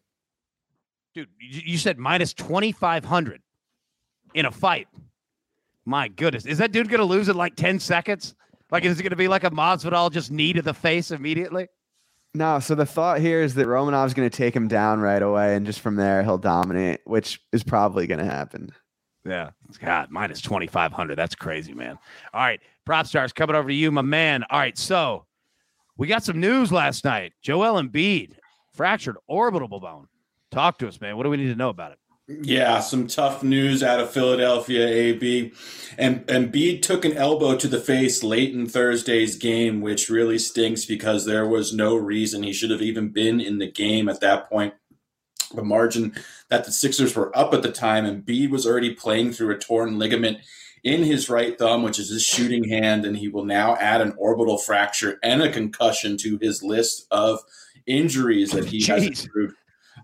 Dude, 1.15 1.29
you 1.39 1.79
said 1.79 1.97
minus 1.97 2.31
2,500 2.35 3.41
in 4.35 4.45
a 4.45 4.51
fight. 4.51 4.87
My 5.87 6.09
goodness. 6.09 6.45
Is 6.45 6.57
that 6.57 6.73
dude 6.73 6.89
going 6.89 6.99
to 6.99 7.05
lose 7.05 7.29
in 7.29 7.37
like 7.37 7.55
10 7.55 7.79
seconds? 7.79 8.35
Like, 8.71 8.83
is 8.83 8.99
it 8.99 9.03
going 9.03 9.11
to 9.11 9.15
be 9.15 9.29
like 9.29 9.45
a 9.45 9.49
Masvidal 9.49 10.11
just 10.11 10.31
knee 10.31 10.51
to 10.51 10.61
the 10.61 10.73
face 10.73 11.11
immediately? 11.11 11.69
No, 12.33 12.59
so 12.59 12.75
the 12.75 12.85
thought 12.85 13.21
here 13.21 13.41
is 13.41 13.53
that 13.53 13.67
Romanov's 13.67 14.13
going 14.13 14.29
to 14.29 14.37
take 14.37 14.53
him 14.53 14.67
down 14.67 14.99
right 14.99 15.21
away, 15.21 15.55
and 15.55 15.65
just 15.65 15.79
from 15.79 15.95
there 15.95 16.23
he'll 16.23 16.37
dominate, 16.37 16.99
which 17.05 17.39
is 17.53 17.63
probably 17.63 18.05
going 18.05 18.19
to 18.19 18.25
happen. 18.25 18.69
Yeah. 19.25 19.51
God, 19.79 20.11
minus 20.11 20.41
2,500. 20.41 21.15
That's 21.15 21.35
crazy, 21.35 21.73
man. 21.73 21.97
All 22.33 22.41
right. 22.41 22.59
PropStarz 22.85 23.33
coming 23.33 23.55
over 23.55 23.69
to 23.69 23.73
you, 23.73 23.89
my 23.89 24.01
man. 24.01 24.43
All 24.49 24.59
right. 24.59 24.77
So 24.77 25.25
we 25.95 26.07
got 26.07 26.25
some 26.25 26.41
news 26.41 26.69
last 26.69 27.05
night. 27.05 27.31
Joel 27.41 27.81
Embiid 27.81 28.33
fractured 28.73 29.15
orbital 29.25 29.67
bone. 29.79 30.09
Talk 30.51 30.79
to 30.79 30.87
us, 30.89 30.99
man. 30.99 31.15
What 31.15 31.23
do 31.23 31.29
we 31.29 31.37
need 31.37 31.47
to 31.47 31.55
know 31.55 31.69
about 31.69 31.93
it? 31.93 31.99
Yeah, 32.27 32.81
some 32.81 33.07
tough 33.07 33.41
news 33.41 33.81
out 33.81 34.01
of 34.01 34.11
Philadelphia, 34.11 34.85
AB. 34.85 35.53
And 35.97 36.27
Embiid 36.27 36.81
took 36.81 37.05
an 37.05 37.15
elbow 37.15 37.55
to 37.55 37.69
the 37.69 37.79
face 37.79 38.21
late 38.21 38.53
in 38.53 38.67
Thursday's 38.67 39.37
game, 39.37 39.79
which 39.79 40.09
really 40.09 40.37
stinks 40.37 40.83
because 40.83 41.23
there 41.23 41.47
was 41.47 41.73
no 41.73 41.95
reason 41.95 42.43
he 42.43 42.51
should 42.51 42.69
have 42.69 42.81
even 42.81 43.09
been 43.09 43.39
in 43.39 43.59
the 43.59 43.71
game 43.71 44.09
at 44.09 44.19
that 44.19 44.49
point. 44.49 44.73
The 45.55 45.63
margin 45.63 46.13
that 46.49 46.65
the 46.65 46.73
Sixers 46.73 47.15
were 47.15 47.35
up 47.37 47.53
at 47.53 47.61
the 47.61 47.71
time, 47.71 48.05
and 48.05 48.25
Embiid 48.25 48.49
was 48.49 48.67
already 48.67 48.93
playing 48.93 49.31
through 49.31 49.55
a 49.55 49.57
torn 49.57 49.97
ligament 49.97 50.39
in 50.83 51.03
his 51.03 51.29
right 51.29 51.57
thumb, 51.57 51.81
which 51.81 51.97
is 51.97 52.09
his 52.09 52.23
shooting 52.23 52.67
hand, 52.67 53.05
and 53.05 53.17
he 53.17 53.29
will 53.29 53.45
now 53.45 53.77
add 53.77 54.01
an 54.01 54.13
orbital 54.17 54.57
fracture 54.57 55.17
and 55.23 55.41
a 55.41 55.51
concussion 55.51 56.17
to 56.17 56.37
his 56.41 56.61
list 56.61 57.07
of 57.09 57.39
injuries 57.85 58.51
that 58.51 58.65
he 58.65 58.83
has 58.85 59.03
Jeez. 59.03 59.25
accrued. 59.25 59.53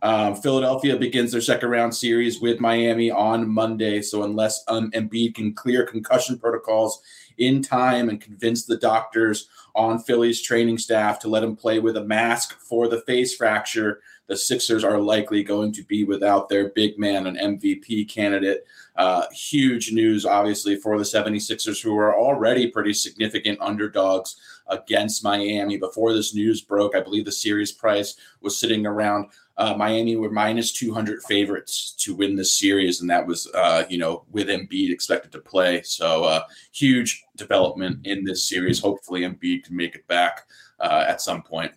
Um, 0.02 0.36
Philadelphia 0.36 0.98
begins 0.98 1.32
their 1.32 1.42
second 1.42 1.70
round 1.70 1.96
series 1.96 2.42
with 2.42 2.60
Miami 2.60 3.12
on 3.12 3.50
Monday. 3.50 4.02
So 4.02 4.24
unless 4.24 4.64
um, 4.68 4.92
Embiid 4.92 5.36
can 5.36 5.54
clear 5.54 5.86
concussion 5.86 6.38
protocols 6.38 7.02
in 7.38 7.62
time 7.62 8.10
and 8.10 8.22
convince 8.22 8.66
the 8.66 8.78
doctors 8.78 9.48
on 9.76 10.00
Philly's 10.00 10.42
training 10.42 10.78
staff 10.78 11.20
to 11.20 11.28
let 11.28 11.44
him 11.44 11.56
play 11.56 11.80
with 11.80 11.98
a 11.98 12.04
mask 12.04 12.60
for 12.60 12.88
the 12.88 13.02
face 13.02 13.36
fracture, 13.36 14.02
the 14.28 14.38
Sixers 14.38 14.84
are 14.84 15.00
likely 15.00 15.44
going 15.44 15.72
to 15.74 15.84
be 15.84 16.04
without 16.04 16.48
their 16.48 16.70
big 16.70 16.98
man, 16.98 17.28
an 17.28 17.36
MVP 17.36 18.10
candidate. 18.10 18.66
Uh, 18.96 19.26
huge 19.32 19.92
news, 19.92 20.26
obviously, 20.26 20.76
for 20.76 20.98
the 20.98 21.04
76ers, 21.04 21.82
who 21.82 21.98
are 21.98 22.16
already 22.16 22.68
pretty 22.68 22.94
significant 22.94 23.60
underdogs 23.60 24.38
against 24.68 25.24
Miami. 25.24 25.78
Before 25.78 26.14
this 26.14 26.34
news 26.34 26.62
broke, 26.62 26.96
I 26.96 27.02
believe 27.02 27.26
the 27.26 27.32
series 27.32 27.72
price 27.72 28.16
was 28.42 28.58
sitting 28.58 28.86
around 28.86 29.30
uh, 29.57 29.75
Miami 29.75 30.15
were 30.15 30.31
minus 30.31 30.72
200 30.72 31.22
favorites 31.24 31.95
to 32.00 32.15
win 32.15 32.36
this 32.36 32.57
series, 32.57 33.01
and 33.01 33.10
that 33.10 33.25
was, 33.25 33.48
uh, 33.53 33.83
you 33.89 33.98
know, 33.98 34.25
with 34.31 34.48
Embiid 34.48 34.91
expected 34.91 35.31
to 35.31 35.39
play. 35.39 35.81
So, 35.83 36.24
uh, 36.24 36.43
huge 36.72 37.24
development 37.36 38.05
in 38.05 38.24
this 38.24 38.48
series. 38.48 38.79
Hopefully, 38.79 39.22
Embiid 39.22 39.65
can 39.65 39.75
make 39.75 39.95
it 39.95 40.07
back 40.07 40.41
uh, 40.79 41.05
at 41.07 41.22
some 41.22 41.43
point. 41.43 41.72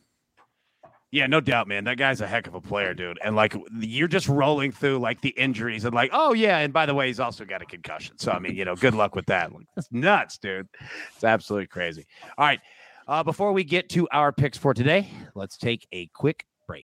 Yeah, 1.13 1.27
no 1.27 1.41
doubt, 1.41 1.69
man. 1.69 1.85
That 1.85 1.99
guy's 1.99 2.21
a 2.21 2.27
heck 2.27 2.47
of 2.47 2.55
a 2.55 2.61
player, 2.61 2.93
dude. 2.93 3.19
And 3.25 3.37
like 3.37 3.57
you're 3.79 4.09
just 4.09 4.29
rolling 4.29 4.73
through 4.73 4.99
like 4.99 5.21
the 5.21 5.31
injuries 5.31 5.85
and 5.85 5.95
like, 5.95 6.11
oh 6.13 6.35
yeah, 6.35 6.59
and 6.59 6.73
by 6.73 6.85
the 6.85 6.95
way, 6.95 7.07
he's 7.07 7.21
also 7.21 7.45
got 7.45 7.63
a 7.63 7.65
concussion. 7.65 8.19
So 8.19 8.33
I 8.33 8.39
mean, 8.39 8.57
you 8.57 8.65
know, 8.65 8.75
good 8.75 8.95
luck 8.95 9.15
with 9.15 9.27
that. 9.27 9.53
Like, 9.53 9.67
that's 9.75 9.89
nuts, 9.93 10.37
dude. 10.39 10.69
It's 11.15 11.25
absolutely 11.25 11.69
crazy. 11.69 12.07
All 12.37 12.47
right. 12.47 12.61
Uh, 13.09 13.23
before 13.23 13.53
we 13.53 13.63
get 13.63 13.89
to 13.91 14.09
our 14.11 14.33
picks 14.33 14.59
for 14.59 14.75
today, 14.75 15.09
let's 15.35 15.57
take 15.57 15.87
a 15.93 16.07
quick 16.09 16.45
break. 16.67 16.85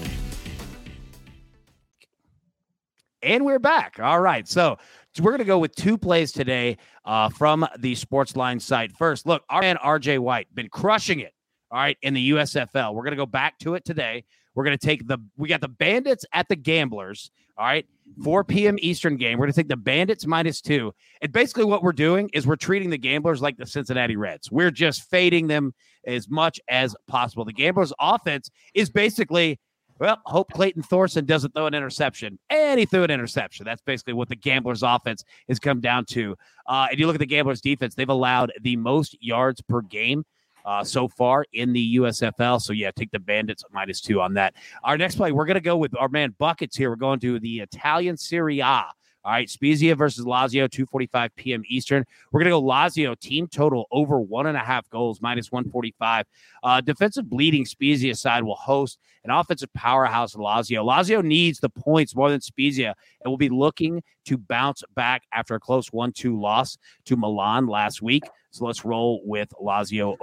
And 3.23 3.45
we're 3.45 3.59
back. 3.59 3.99
All 3.99 4.19
right. 4.19 4.47
So, 4.47 4.77
we're 5.19 5.31
going 5.31 5.39
to 5.39 5.45
go 5.45 5.59
with 5.59 5.75
two 5.75 5.97
plays 5.97 6.31
today 6.31 6.77
uh, 7.05 7.29
from 7.29 7.67
the 7.79 7.93
Sportsline 7.95 8.61
site. 8.61 8.93
First, 8.93 9.25
look, 9.25 9.43
our 9.49 9.61
man 9.61 9.77
RJ 9.77 10.19
White 10.19 10.47
been 10.55 10.69
crushing 10.69 11.19
it. 11.19 11.33
All 11.69 11.79
right, 11.79 11.97
in 12.01 12.13
the 12.13 12.31
USFL. 12.31 12.93
We're 12.93 13.03
going 13.03 13.11
to 13.11 13.17
go 13.17 13.25
back 13.25 13.57
to 13.59 13.75
it 13.75 13.85
today. 13.85 14.25
We're 14.55 14.65
going 14.65 14.77
to 14.77 14.85
take 14.85 15.07
the 15.07 15.19
we 15.37 15.47
got 15.47 15.61
the 15.61 15.69
Bandits 15.69 16.25
at 16.33 16.49
the 16.49 16.55
Gamblers. 16.55 17.31
All 17.57 17.65
right, 17.65 17.85
4 18.23 18.43
p.m. 18.43 18.77
Eastern 18.79 19.15
game. 19.15 19.37
We're 19.37 19.45
going 19.45 19.53
to 19.53 19.59
take 19.59 19.69
the 19.69 19.77
Bandits 19.77 20.25
minus 20.25 20.61
two. 20.61 20.93
And 21.21 21.31
basically, 21.31 21.65
what 21.65 21.83
we're 21.83 21.93
doing 21.93 22.29
is 22.33 22.47
we're 22.47 22.55
treating 22.55 22.89
the 22.89 22.97
Gamblers 22.97 23.41
like 23.41 23.57
the 23.57 23.65
Cincinnati 23.65 24.17
Reds. 24.17 24.51
We're 24.51 24.71
just 24.71 25.09
fading 25.09 25.47
them 25.47 25.73
as 26.05 26.29
much 26.29 26.59
as 26.67 26.95
possible. 27.07 27.45
The 27.45 27.53
Gamblers' 27.53 27.93
offense 27.99 28.49
is 28.73 28.89
basically 28.89 29.59
well, 30.01 30.19
hope 30.25 30.51
Clayton 30.51 30.81
Thorson 30.81 31.25
doesn't 31.25 31.53
throw 31.53 31.67
an 31.67 31.75
interception. 31.75 32.39
And 32.49 32.79
he 32.79 32.87
threw 32.87 33.03
an 33.03 33.11
interception. 33.11 33.65
That's 33.65 33.83
basically 33.83 34.13
what 34.13 34.29
the 34.29 34.35
Gamblers 34.35 34.81
offense 34.81 35.23
has 35.47 35.59
come 35.59 35.79
down 35.79 36.05
to. 36.05 36.35
Uh, 36.65 36.87
and 36.89 36.99
you 36.99 37.05
look 37.05 37.15
at 37.15 37.19
the 37.19 37.25
Gamblers 37.27 37.61
defense, 37.61 37.93
they've 37.93 38.09
allowed 38.09 38.51
the 38.63 38.75
most 38.77 39.15
yards 39.21 39.61
per 39.61 39.81
game 39.81 40.25
uh, 40.65 40.83
so 40.83 41.07
far 41.07 41.45
in 41.53 41.71
the 41.71 41.97
USFL. 41.97 42.59
So, 42.59 42.73
yeah, 42.73 42.89
take 42.89 43.11
the 43.11 43.19
Bandits 43.19 43.63
minus 43.71 44.01
two 44.01 44.19
on 44.19 44.33
that. 44.33 44.55
Our 44.83 44.97
next 44.97 45.17
play, 45.17 45.31
we're 45.33 45.45
going 45.45 45.53
to 45.53 45.61
go 45.61 45.77
with 45.77 45.95
our 45.95 46.09
man 46.09 46.33
Buckets 46.39 46.75
here. 46.75 46.89
We're 46.89 46.95
going 46.95 47.19
to 47.19 47.39
the 47.39 47.59
Italian 47.59 48.17
Serie 48.17 48.59
A. 48.61 48.85
All 49.23 49.31
right, 49.31 49.49
Spezia 49.49 49.95
versus 49.95 50.25
Lazio, 50.25 50.67
2:45 50.67 51.29
p.m. 51.35 51.63
Eastern. 51.67 52.05
We're 52.31 52.39
gonna 52.39 52.49
go 52.49 52.61
Lazio 52.61 53.17
team 53.19 53.47
total 53.47 53.85
over 53.91 54.19
one 54.19 54.47
and 54.47 54.57
a 54.57 54.61
half 54.61 54.89
goals, 54.89 55.21
minus 55.21 55.51
145. 55.51 56.25
Uh, 56.63 56.81
defensive 56.81 57.29
bleeding 57.29 57.65
Spezia 57.65 58.15
side 58.15 58.43
will 58.43 58.55
host 58.55 58.97
an 59.23 59.29
offensive 59.29 59.71
powerhouse 59.73 60.33
Lazio. 60.33 60.83
Lazio 60.83 61.23
needs 61.23 61.59
the 61.59 61.69
points 61.69 62.15
more 62.15 62.31
than 62.31 62.41
Spezia 62.41 62.95
and 63.23 63.31
will 63.31 63.37
be 63.37 63.49
looking 63.49 64.01
to 64.25 64.37
bounce 64.37 64.83
back 64.95 65.23
after 65.31 65.53
a 65.53 65.59
close 65.59 65.91
1-2 65.91 66.39
loss 66.39 66.77
to 67.05 67.15
Milan 67.15 67.67
last 67.67 68.01
week. 68.01 68.23
So 68.49 68.65
let's 68.65 68.83
roll 68.83 69.21
with 69.23 69.49
Lazio 69.61 70.17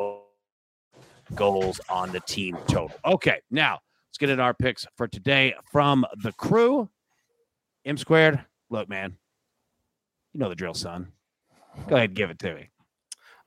goals 1.35 1.81
on 1.89 2.11
the 2.11 2.21
team 2.21 2.57
total. 2.67 2.93
Okay, 3.05 3.41
now 3.51 3.79
let's 4.09 4.19
get 4.19 4.31
into 4.31 4.43
our 4.43 4.55
picks 4.55 4.87
for 4.97 5.07
today 5.07 5.55
from 5.71 6.05
the 6.23 6.33
crew. 6.33 6.89
M 7.85 7.97
squared. 7.97 8.45
Look, 8.71 8.89
man, 8.89 9.17
you 10.33 10.41
know 10.41 10.49
the 10.49 10.55
drill, 10.55 10.75
son. 10.75 11.13
Go 11.89 11.97
ahead 11.97 12.11
and 12.11 12.17
give 12.17 12.31
it 12.31 12.39
to 12.41 12.55
me. 12.55 12.71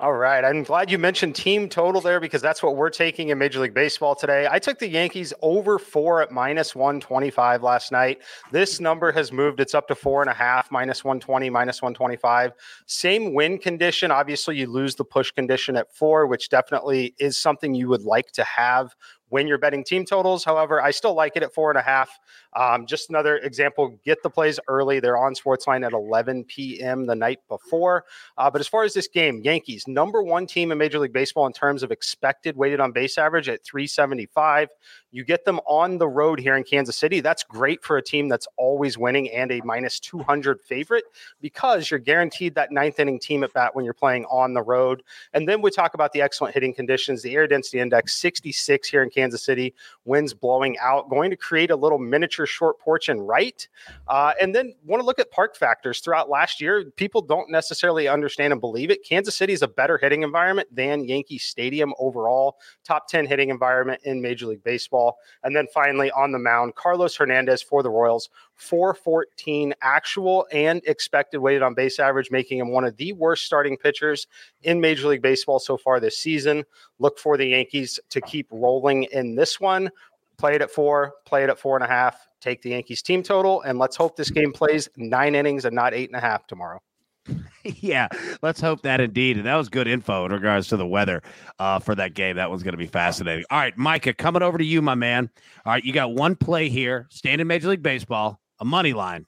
All 0.02 0.14
right. 0.14 0.44
I'm 0.44 0.64
glad 0.64 0.90
you 0.90 0.98
mentioned 0.98 1.36
team 1.36 1.70
total 1.70 2.02
there 2.02 2.20
because 2.20 2.42
that's 2.42 2.64
what 2.64 2.76
we're 2.76 2.90
taking 2.90 3.30
in 3.30 3.38
Major 3.38 3.60
League 3.60 3.76
Baseball 3.76 4.16
today. 4.16 4.48
I 4.50 4.58
took 4.58 4.80
the 4.80 4.90
Yankees 4.90 5.32
over 5.44 5.78
four 5.78 6.24
at 6.24 6.32
minus 6.32 6.74
125 6.74 7.62
last 7.62 7.92
night. 7.92 8.24
This 8.52 8.80
number 8.80 9.12
has 9.12 9.32
moved. 9.32 9.60
It's 9.60 9.76
up 9.76 9.88
to 9.90 9.94
four 9.94 10.22
and 10.22 10.32
a 10.32 10.34
half, 10.34 10.72
minus 10.72 11.04
120, 11.04 11.52
minus 11.52 11.84
125. 11.84 12.54
Same 12.88 13.36
win 13.36 13.60
condition. 13.60 14.10
Obviously, 14.10 14.58
you 14.58 14.66
lose 14.66 14.96
the 14.96 15.06
push 15.06 15.30
condition 15.30 15.78
at 15.78 15.94
four, 15.94 16.26
which 16.26 16.50
definitely 16.50 17.14
is 17.20 17.38
something 17.38 17.76
you 17.76 17.88
would 17.88 18.02
like 18.02 18.32
to 18.32 18.44
have 18.44 18.96
when 19.32 19.48
you're 19.48 19.58
betting 19.58 19.84
team 19.84 20.06
totals. 20.06 20.44
However, 20.44 20.82
I 20.82 20.92
still 20.92 21.14
like 21.14 21.34
it 21.36 21.44
at 21.44 21.54
four 21.54 21.72
and 21.72 21.80
a 21.80 21.82
half. 21.82 22.20
Um, 22.54 22.86
just 22.86 23.10
another 23.10 23.38
example 23.38 23.98
get 24.04 24.22
the 24.24 24.30
plays 24.30 24.60
early. 24.68 25.00
They're 25.00 25.18
on 25.18 25.34
Sportsline 25.34 25.86
at 25.86 25.94
11 25.94 26.44
p.m. 26.44 27.06
the 27.06 27.16
night 27.16 27.40
before. 27.48 28.04
Uh, 28.38 28.52
but 28.52 28.60
as 28.60 28.68
far 28.68 28.84
as 28.84 28.94
this 28.94 29.08
game, 29.08 29.42
Yankees, 29.42 29.88
number 29.88 30.22
one 30.22 30.46
team 30.46 30.72
in 30.72 30.78
Major 30.78 31.00
League 31.00 31.14
Baseball 31.14 31.48
in 31.48 31.54
terms 31.54 31.82
of 31.82 31.92
expected 31.92 32.58
weighted 32.58 32.82
on 32.82 32.92
base 32.92 33.18
average 33.18 33.48
at 33.48 33.64
375. 33.64 34.68
You 35.12 35.26
get 35.26 35.44
them 35.44 35.60
on 35.68 35.98
the 35.98 36.08
road 36.08 36.40
here 36.40 36.56
in 36.56 36.64
Kansas 36.64 36.96
City. 36.96 37.20
That's 37.20 37.44
great 37.44 37.84
for 37.84 37.98
a 37.98 38.02
team 38.02 38.30
that's 38.30 38.48
always 38.56 38.98
winning 38.98 39.30
and 39.32 39.52
a 39.52 39.62
minus 39.66 40.00
200 40.00 40.62
favorite 40.62 41.04
because 41.42 41.92
you're 41.92 42.00
guaranteed 42.00 42.56
that 42.56 42.72
ninth 42.72 42.98
inning 42.98 43.20
team 43.20 43.44
at 43.44 43.52
bat 43.52 43.76
when 43.76 43.84
you're 43.84 43.94
playing 43.94 44.24
on 44.26 44.54
the 44.54 44.62
road. 44.62 45.04
And 45.34 45.50
then 45.50 45.62
we 45.62 45.70
talk 45.70 45.96
about 45.96 46.14
the 46.14 46.22
excellent 46.22 46.54
hitting 46.54 46.74
conditions. 46.74 47.22
The 47.22 47.36
air 47.36 47.46
density 47.46 47.80
index 47.80 48.16
66 48.16 48.88
here 48.88 49.04
in 49.04 49.10
Kansas 49.10 49.44
City, 49.44 49.74
winds 50.06 50.34
blowing 50.34 50.78
out, 50.80 51.10
going 51.10 51.30
to 51.30 51.36
create 51.36 51.72
a 51.72 51.76
little 51.76 52.00
miniature 52.00 52.46
short 52.46 52.80
porch 52.80 53.10
and 53.10 53.28
right. 53.28 53.68
Uh, 54.08 54.32
and 54.42 54.56
then 54.56 54.74
want 54.86 55.02
to 55.02 55.06
look 55.06 55.20
at 55.20 55.30
park 55.30 55.58
factors 55.58 56.00
throughout 56.00 56.30
last 56.30 56.62
year. 56.62 56.86
People 56.96 57.22
don't 57.22 57.52
necessarily 57.52 58.08
understand 58.08 58.54
and 58.54 58.62
believe 58.62 58.90
it. 58.90 59.04
Kansas 59.04 59.36
City 59.36 59.52
is 59.52 59.62
a 59.62 59.68
better 59.68 59.98
hitting 59.98 60.24
environment 60.24 60.74
than 60.74 61.04
Yankee 61.04 61.38
Stadium 61.38 61.94
overall. 62.00 62.58
Top 62.86 63.10
10 63.10 63.26
hitting 63.26 63.50
environment 63.50 64.00
in 64.06 64.22
Major 64.22 64.46
League 64.46 64.64
Baseball. 64.64 65.01
And 65.44 65.56
then 65.56 65.68
finally 65.74 66.12
on 66.12 66.32
the 66.32 66.40
mound, 66.40 66.76
Carlos 66.76 67.16
Hernandez 67.16 67.62
for 67.62 67.84
the 67.84 67.90
Royals, 67.90 68.30
414 68.56 69.74
actual 69.82 70.48
and 70.52 70.82
expected 70.86 71.40
weighted 71.40 71.64
on 71.64 71.74
base 71.74 72.00
average, 72.00 72.32
making 72.32 72.60
him 72.60 72.72
one 72.72 72.84
of 72.84 72.96
the 72.98 73.14
worst 73.14 73.46
starting 73.46 73.78
pitchers 73.78 74.28
in 74.64 74.80
Major 74.80 75.08
League 75.08 75.22
Baseball 75.22 75.60
so 75.60 75.78
far 75.78 76.00
this 76.00 76.18
season. 76.18 76.64
Look 77.00 77.18
for 77.18 77.38
the 77.38 77.48
Yankees 77.48 78.00
to 78.10 78.22
keep 78.22 78.48
rolling 78.52 79.04
in 79.12 79.36
this 79.36 79.60
one. 79.60 79.90
Play 80.38 80.56
it 80.56 80.62
at 80.62 80.72
four, 80.72 81.14
play 81.26 81.44
it 81.44 81.50
at 81.50 81.60
four 81.60 81.76
and 81.76 81.84
a 81.84 81.88
half, 81.88 82.28
take 82.40 82.62
the 82.62 82.72
Yankees 82.72 83.02
team 83.02 83.22
total, 83.22 83.62
and 83.62 83.78
let's 83.78 83.96
hope 83.96 84.16
this 84.16 84.32
game 84.32 84.52
plays 84.52 84.90
nine 84.98 85.36
innings 85.36 85.66
and 85.66 85.76
not 85.76 85.94
eight 85.94 86.10
and 86.10 86.16
a 86.16 86.22
half 86.22 86.48
tomorrow. 86.48 86.82
yeah, 87.64 88.08
let's 88.42 88.62
hope 88.62 88.82
that 88.82 89.00
indeed. 89.02 89.38
And 89.38 89.46
that 89.46 89.56
was 89.56 89.70
good 89.70 89.88
info 89.88 90.26
in 90.26 90.32
regards 90.32 90.68
to 90.70 90.78
the 90.78 90.88
weather 90.88 91.22
uh, 91.60 91.80
for 91.80 91.96
that 91.96 92.14
game. 92.14 92.36
That 92.36 92.50
one's 92.50 92.64
going 92.64 92.74
to 92.74 92.78
be 92.78 92.88
fascinating. 92.88 93.46
All 93.50 93.60
right, 93.60 93.78
Micah, 93.78 94.14
coming 94.14 94.42
over 94.42 94.58
to 94.58 94.66
you, 94.66 94.82
my 94.82 94.96
man. 94.96 95.30
All 95.66 95.74
right, 95.74 95.84
you 95.84 95.94
got 95.94 96.14
one 96.14 96.36
play 96.36 96.70
here, 96.70 97.08
standing 97.10 97.48
Major 97.48 97.70
League 97.70 97.84
Baseball, 97.84 98.40
a 98.60 98.66
money 98.66 98.94
line, 98.94 99.26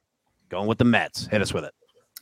going 0.50 0.68
with 0.68 0.78
the 0.78 0.86
Mets. 0.86 1.28
Hit 1.28 1.42
us 1.42 1.54
with 1.54 1.64
it. 1.64 1.74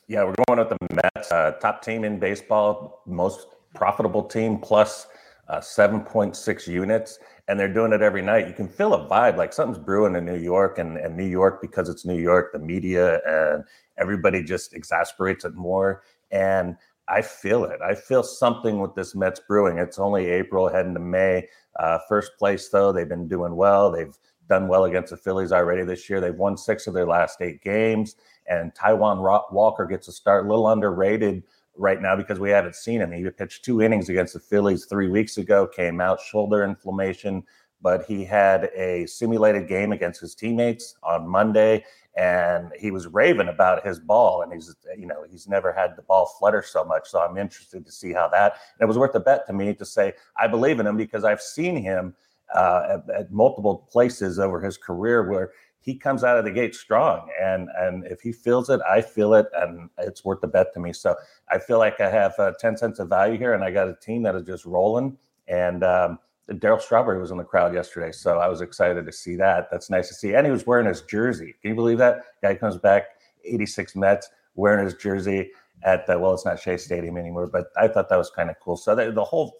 Yeah, 0.07 0.23
we're 0.23 0.35
going 0.47 0.59
with 0.59 0.69
the 0.69 0.77
Mets, 0.93 1.31
uh, 1.31 1.51
top 1.61 1.81
team 1.81 2.03
in 2.03 2.19
baseball, 2.19 3.01
most 3.05 3.47
profitable 3.73 4.23
team, 4.23 4.57
plus 4.57 5.07
uh, 5.47 5.59
7.6 5.59 6.67
units, 6.67 7.19
and 7.47 7.59
they're 7.59 7.73
doing 7.73 7.93
it 7.93 8.01
every 8.01 8.21
night. 8.21 8.47
You 8.47 8.53
can 8.53 8.67
feel 8.67 8.93
a 8.93 9.07
vibe 9.07 9.37
like 9.37 9.53
something's 9.53 9.83
brewing 9.83 10.15
in 10.15 10.25
New 10.25 10.37
York, 10.37 10.79
and, 10.79 10.97
and 10.97 11.15
New 11.15 11.25
York, 11.25 11.61
because 11.61 11.87
it's 11.87 12.05
New 12.05 12.17
York, 12.17 12.51
the 12.51 12.59
media 12.59 13.21
and 13.25 13.63
everybody 14.01 14.43
just 14.43 14.73
exasperates 14.73 15.45
it 15.45 15.55
more. 15.55 16.03
And 16.31 16.75
I 17.07 17.21
feel 17.21 17.65
it. 17.65 17.79
I 17.81 17.93
feel 17.93 18.23
something 18.23 18.79
with 18.79 18.95
this 18.95 19.15
Mets 19.15 19.41
brewing. 19.47 19.77
It's 19.77 19.99
only 19.99 20.27
April, 20.27 20.69
heading 20.69 20.93
to 20.93 20.99
May. 20.99 21.47
Uh, 21.79 21.99
first 22.07 22.31
place, 22.39 22.69
though, 22.69 22.91
they've 22.91 23.07
been 23.07 23.27
doing 23.27 23.55
well. 23.55 23.91
They've 23.91 24.17
done 24.47 24.67
well 24.67 24.85
against 24.85 25.11
the 25.11 25.17
Phillies 25.17 25.51
already 25.51 25.83
this 25.83 26.09
year. 26.09 26.19
They've 26.19 26.33
won 26.35 26.57
six 26.57 26.87
of 26.87 26.93
their 26.93 27.07
last 27.07 27.41
eight 27.41 27.61
games. 27.61 28.15
And 28.47 28.73
Taijuan 28.73 29.21
Walker 29.51 29.85
gets 29.85 30.07
a 30.07 30.11
start, 30.11 30.45
a 30.45 30.49
little 30.49 30.69
underrated 30.69 31.43
right 31.75 32.01
now 32.01 32.15
because 32.15 32.39
we 32.39 32.49
haven't 32.49 32.75
seen 32.75 33.01
him. 33.01 33.11
He 33.11 33.29
pitched 33.29 33.63
two 33.63 33.81
innings 33.81 34.09
against 34.09 34.33
the 34.33 34.39
Phillies 34.39 34.85
three 34.85 35.09
weeks 35.09 35.37
ago, 35.37 35.67
came 35.67 36.01
out 36.01 36.19
shoulder 36.19 36.63
inflammation, 36.63 37.43
but 37.81 38.05
he 38.05 38.23
had 38.23 38.65
a 38.75 39.05
simulated 39.07 39.67
game 39.67 39.91
against 39.91 40.21
his 40.21 40.35
teammates 40.35 40.95
on 41.03 41.27
Monday 41.27 41.83
and 42.15 42.71
he 42.77 42.91
was 42.91 43.07
raving 43.07 43.47
about 43.47 43.85
his 43.85 43.99
ball 43.99 44.41
and 44.41 44.51
he's 44.51 44.75
you 44.97 45.05
know 45.05 45.23
he's 45.29 45.47
never 45.47 45.71
had 45.71 45.95
the 45.95 46.01
ball 46.01 46.25
flutter 46.37 46.61
so 46.61 46.83
much 46.83 47.07
so 47.07 47.21
i'm 47.21 47.37
interested 47.37 47.85
to 47.85 47.91
see 47.91 48.11
how 48.11 48.27
that 48.27 48.53
and 48.77 48.85
it 48.85 48.85
was 48.85 48.97
worth 48.97 49.15
a 49.15 49.19
bet 49.19 49.47
to 49.47 49.53
me 49.53 49.73
to 49.73 49.85
say 49.85 50.11
i 50.37 50.45
believe 50.45 50.79
in 50.79 50.87
him 50.87 50.97
because 50.97 51.23
i've 51.23 51.41
seen 51.41 51.75
him 51.75 52.13
uh, 52.53 52.97
at, 53.09 53.15
at, 53.15 53.31
multiple 53.31 53.87
places 53.89 54.37
over 54.37 54.59
his 54.59 54.77
career 54.77 55.29
where 55.29 55.51
he 55.79 55.95
comes 55.95 56.21
out 56.25 56.37
of 56.37 56.43
the 56.43 56.51
gate 56.51 56.75
strong 56.75 57.29
and 57.41 57.69
and 57.77 58.05
if 58.07 58.19
he 58.19 58.33
feels 58.33 58.69
it 58.69 58.81
i 58.81 59.01
feel 59.01 59.33
it 59.33 59.47
and 59.55 59.89
it's 59.99 60.25
worth 60.25 60.41
the 60.41 60.47
bet 60.47 60.73
to 60.73 60.79
me. 60.81 60.91
So 60.91 61.15
i 61.49 61.57
feel 61.57 61.77
like 61.77 62.01
i 62.01 62.09
have 62.09 62.33
uh, 62.39 62.51
10 62.59 62.75
cents 62.75 62.99
of 62.99 63.07
value 63.07 63.37
here 63.37 63.53
and 63.53 63.63
i 63.63 63.71
got 63.71 63.87
a 63.87 63.95
team 64.01 64.21
that 64.23 64.35
is 64.35 64.43
just 64.43 64.65
rolling 64.65 65.17
and 65.47 65.81
um, 65.85 66.19
Darryl 66.49 66.81
Strawberry 66.81 67.19
was 67.19 67.31
in 67.31 67.37
the 67.37 67.43
crowd 67.43 67.73
yesterday, 67.73 68.11
so 68.11 68.39
I 68.39 68.47
was 68.47 68.61
excited 68.61 69.05
to 69.05 69.11
see 69.11 69.35
that. 69.37 69.69
That's 69.71 69.89
nice 69.89 70.07
to 70.09 70.13
see. 70.13 70.33
And 70.33 70.45
he 70.45 70.51
was 70.51 70.65
wearing 70.65 70.87
his 70.87 71.01
jersey. 71.01 71.55
Can 71.61 71.69
you 71.69 71.75
believe 71.75 71.97
that? 71.99 72.23
Guy 72.41 72.55
comes 72.55 72.77
back, 72.77 73.03
86 73.45 73.95
Mets, 73.95 74.29
wearing 74.55 74.83
his 74.83 74.95
jersey 74.95 75.51
at 75.83 76.05
the, 76.07 76.19
well, 76.19 76.33
it's 76.33 76.45
not 76.45 76.59
Shea 76.59 76.77
Stadium 76.77 77.17
anymore, 77.17 77.47
but 77.47 77.67
I 77.77 77.87
thought 77.87 78.09
that 78.09 78.17
was 78.17 78.29
kind 78.29 78.49
of 78.49 78.57
cool. 78.59 78.75
So 78.75 78.95
the, 78.95 79.11
the 79.11 79.23
whole 79.23 79.55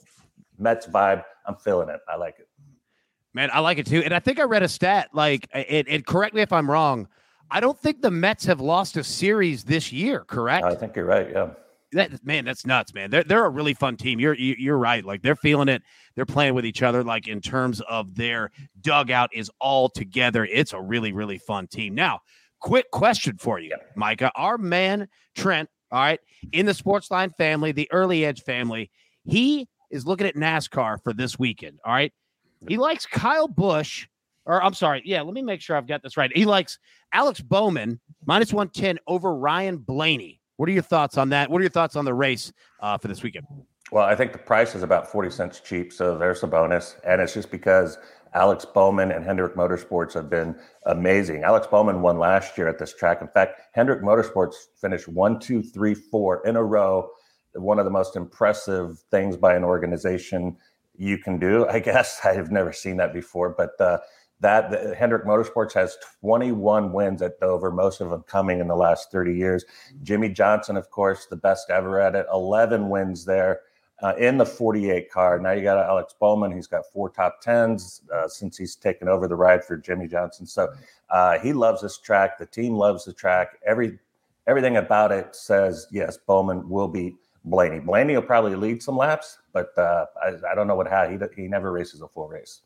Mets 0.58 0.88
vibe, 0.88 1.24
I'm 1.46 1.56
feeling 1.56 1.90
it. 1.90 2.02
I 2.10 2.18
like 2.18 2.40
it. 2.40 2.48
Man, 3.34 3.50
I 3.54 3.60
like 3.60 3.78
it 3.78 3.88
too. 3.88 4.02
And 4.04 4.14
I 4.14 4.20
think 4.20 4.40
I 4.40 4.44
read 4.44 4.64
a 4.64 4.68
stat, 4.68 5.10
like, 5.14 5.48
it, 5.54 5.88
it 5.88 6.06
correct 6.06 6.36
me 6.36 6.42
if 6.42 6.52
I'm 6.52 6.70
wrong. 6.70 7.08
I 7.50 7.60
don't 7.60 7.78
think 7.78 8.02
the 8.02 8.12
Mets 8.12 8.46
have 8.46 8.60
lost 8.60 8.98
a 8.98 9.04
series 9.04 9.64
this 9.64 9.92
year, 9.92 10.26
correct? 10.26 10.66
I 10.66 10.76
think 10.76 10.96
you're 10.96 11.06
right. 11.06 11.30
Yeah 11.32 11.52
that 11.94 12.26
man, 12.26 12.46
that's 12.46 12.66
nuts, 12.66 12.94
man. 12.94 13.10
They're 13.10 13.24
they're 13.24 13.46
a 13.46 13.50
really 13.50 13.74
fun 13.74 13.98
team. 13.98 14.20
You're 14.20 14.36
you're 14.36 14.78
right. 14.78 15.04
Like 15.04 15.22
they're 15.22 15.36
feeling 15.36 15.70
it. 15.70 15.82
They're 16.16 16.26
playing 16.26 16.54
with 16.54 16.66
each 16.66 16.82
other. 16.84 17.04
Like 17.04 17.28
in 17.28 17.42
terms 17.42 17.82
of 17.82 18.16
their 18.16 18.52
dugout 18.82 19.30
is 19.34 19.52
all 19.60 19.90
together. 19.90 20.46
It's 20.46 20.74
a 20.74 20.82
really 20.82 21.12
really 21.12 21.38
fun 21.38 21.68
team. 21.68 21.94
Now, 21.96 22.20
quick 22.60 22.90
question 22.92 23.38
for 23.38 23.60
you, 23.60 23.76
Micah. 23.96 24.32
Our 24.36 24.58
man 24.58 25.08
Trent. 25.36 25.70
All 25.92 26.00
right, 26.00 26.22
in 26.54 26.66
the 26.66 26.72
Sportsline 26.72 27.36
family, 27.36 27.74
the 27.74 27.90
Early 27.92 28.24
Edge 28.24 28.44
family, 28.44 28.90
he 29.26 29.68
is 29.90 30.06
looking 30.06 30.26
at 30.26 30.36
NASCAR 30.36 31.04
for 31.04 31.12
this 31.12 31.38
weekend. 31.38 31.80
All 31.84 31.92
right, 31.92 32.14
he 32.68 32.78
likes 32.78 33.06
Kyle 33.06 33.48
Busch. 33.48 34.08
Or 34.46 34.64
I'm 34.64 34.74
sorry, 34.74 35.04
yeah. 35.06 35.22
Let 35.22 35.34
me 35.34 35.44
make 35.44 35.62
sure 35.62 35.76
I've 35.76 35.88
got 35.88 36.02
this 36.02 36.18
right. 36.18 36.32
He 36.36 36.46
likes 36.46 36.80
Alex 37.14 37.42
Bowman 37.42 38.00
minus 38.26 38.52
one 38.52 38.70
ten 38.70 38.98
over 39.06 39.36
Ryan 39.36 39.78
Blaney. 39.78 40.41
What 40.62 40.70
are 40.70 40.74
your 40.74 40.84
thoughts 40.84 41.18
on 41.18 41.30
that? 41.30 41.50
What 41.50 41.58
are 41.58 41.64
your 41.64 41.72
thoughts 41.72 41.96
on 41.96 42.06
the 42.06 42.14
race 42.14 42.54
uh, 42.82 42.96
for 42.96 43.08
this 43.08 43.24
weekend? 43.24 43.48
Well, 43.92 44.06
I 44.06 44.14
think 44.14 44.32
the 44.32 44.38
price 44.38 44.76
is 44.76 44.84
about 44.84 45.12
40 45.12 45.32
cents 45.32 45.60
cheap. 45.60 45.92
So 45.92 46.20
there's 46.20 46.44
a 46.44 46.48
bonus. 46.48 46.98
And 47.04 47.20
it's 47.20 47.34
just 47.34 47.50
because 47.50 47.98
Alex 48.36 48.64
Bowman 48.64 49.12
and 49.12 49.26
Hendrick 49.26 49.56
Motorsports 49.56 50.14
have 50.14 50.30
been 50.30 50.56
amazing. 50.86 51.42
Alex 51.42 51.66
Bowman 51.66 52.04
won 52.04 52.20
last 52.20 52.60
year 52.60 52.68
at 52.68 52.78
this 52.78 52.94
track. 52.94 53.24
In 53.24 53.28
fact, 53.28 53.60
Hendrick 53.72 54.04
Motorsports 54.04 54.54
finished 54.80 55.08
one, 55.08 55.40
two, 55.40 55.64
three, 55.64 55.96
four 55.96 56.46
in 56.46 56.56
a 56.56 56.64
row. 56.64 57.10
One 57.56 57.80
of 57.80 57.86
the 57.86 57.92
most 57.92 58.16
impressive 58.16 59.00
things 59.10 59.38
by 59.38 59.56
an 59.56 59.64
organization 59.64 60.56
you 60.96 61.18
can 61.18 61.40
do, 61.40 61.68
I 61.70 61.80
guess. 61.80 62.20
I've 62.24 62.52
never 62.52 62.72
seen 62.72 62.98
that 62.98 63.16
before, 63.16 63.50
but 63.58 63.72
uh, 63.82 63.98
that 64.42 64.72
the, 64.72 64.94
Hendrick 64.96 65.26
Motorsports 65.26 65.74
has 65.74 65.98
21 66.20 66.92
wins 66.92 67.22
at 67.22 67.40
Dover, 67.40 67.72
most 67.72 68.02
of 68.02 68.10
them 68.10 68.24
coming 68.24 68.60
in 68.60 68.68
the 68.68 68.76
last 68.76 69.12
30 69.12 69.34
years. 69.34 69.64
Jimmie 70.04 70.30
Johnson, 70.30 70.76
of 70.76 70.90
course, 70.90 71.28
the 71.28 71.36
best 71.36 71.70
ever 71.70 72.00
at 72.00 72.16
it, 72.16 72.26
11 72.32 72.90
wins 72.90 73.24
there 73.24 73.62
uh, 74.02 74.14
in 74.18 74.38
the 74.38 74.46
48 74.46 75.12
car. 75.12 75.40
Now 75.40 75.52
you 75.52 75.62
got 75.62 75.78
Alex 75.78 76.16
Bowman, 76.20 76.52
he's 76.52 76.68
got 76.68 76.84
four 76.92 77.10
top 77.10 77.40
tens 77.42 78.02
uh, 78.14 78.28
since 78.28 78.58
he's 78.58 78.76
taken 78.76 79.08
over 79.08 79.28
the 79.28 79.36
ride 79.36 79.64
for 79.64 79.78
Jimmie 79.78 80.08
Johnson. 80.08 80.46
So 80.46 80.74
uh, 81.10 81.40
he 81.40 81.54
loves 81.54 81.82
this 81.82 81.98
track. 82.00 82.38
The 82.38 82.46
team 82.48 82.74
loves 82.74 83.06
the 83.06 83.14
track. 83.14 83.60
Every 83.66 84.00
everything 84.48 84.78
about 84.78 85.12
it 85.12 85.36
says 85.36 85.88
yes, 85.92 86.18
Bowman 86.18 86.68
will 86.68 86.88
beat 86.88 87.16
Blaney. 87.46 87.80
Blaney 87.80 88.16
will 88.16 88.24
probably 88.24 88.56
lead 88.56 88.82
some 88.82 88.98
laps, 88.98 89.38
but 89.54 89.78
uh, 89.78 90.06
I, 90.22 90.34
I, 90.52 90.56
don't 90.56 90.68
know 90.68 90.76
what 90.76 90.88
how 90.88 91.08
he 91.08 91.18
he 91.36 91.48
never 91.48 91.72
races 91.72 92.02
a 92.02 92.08
full 92.08 92.28
race. 92.28 92.62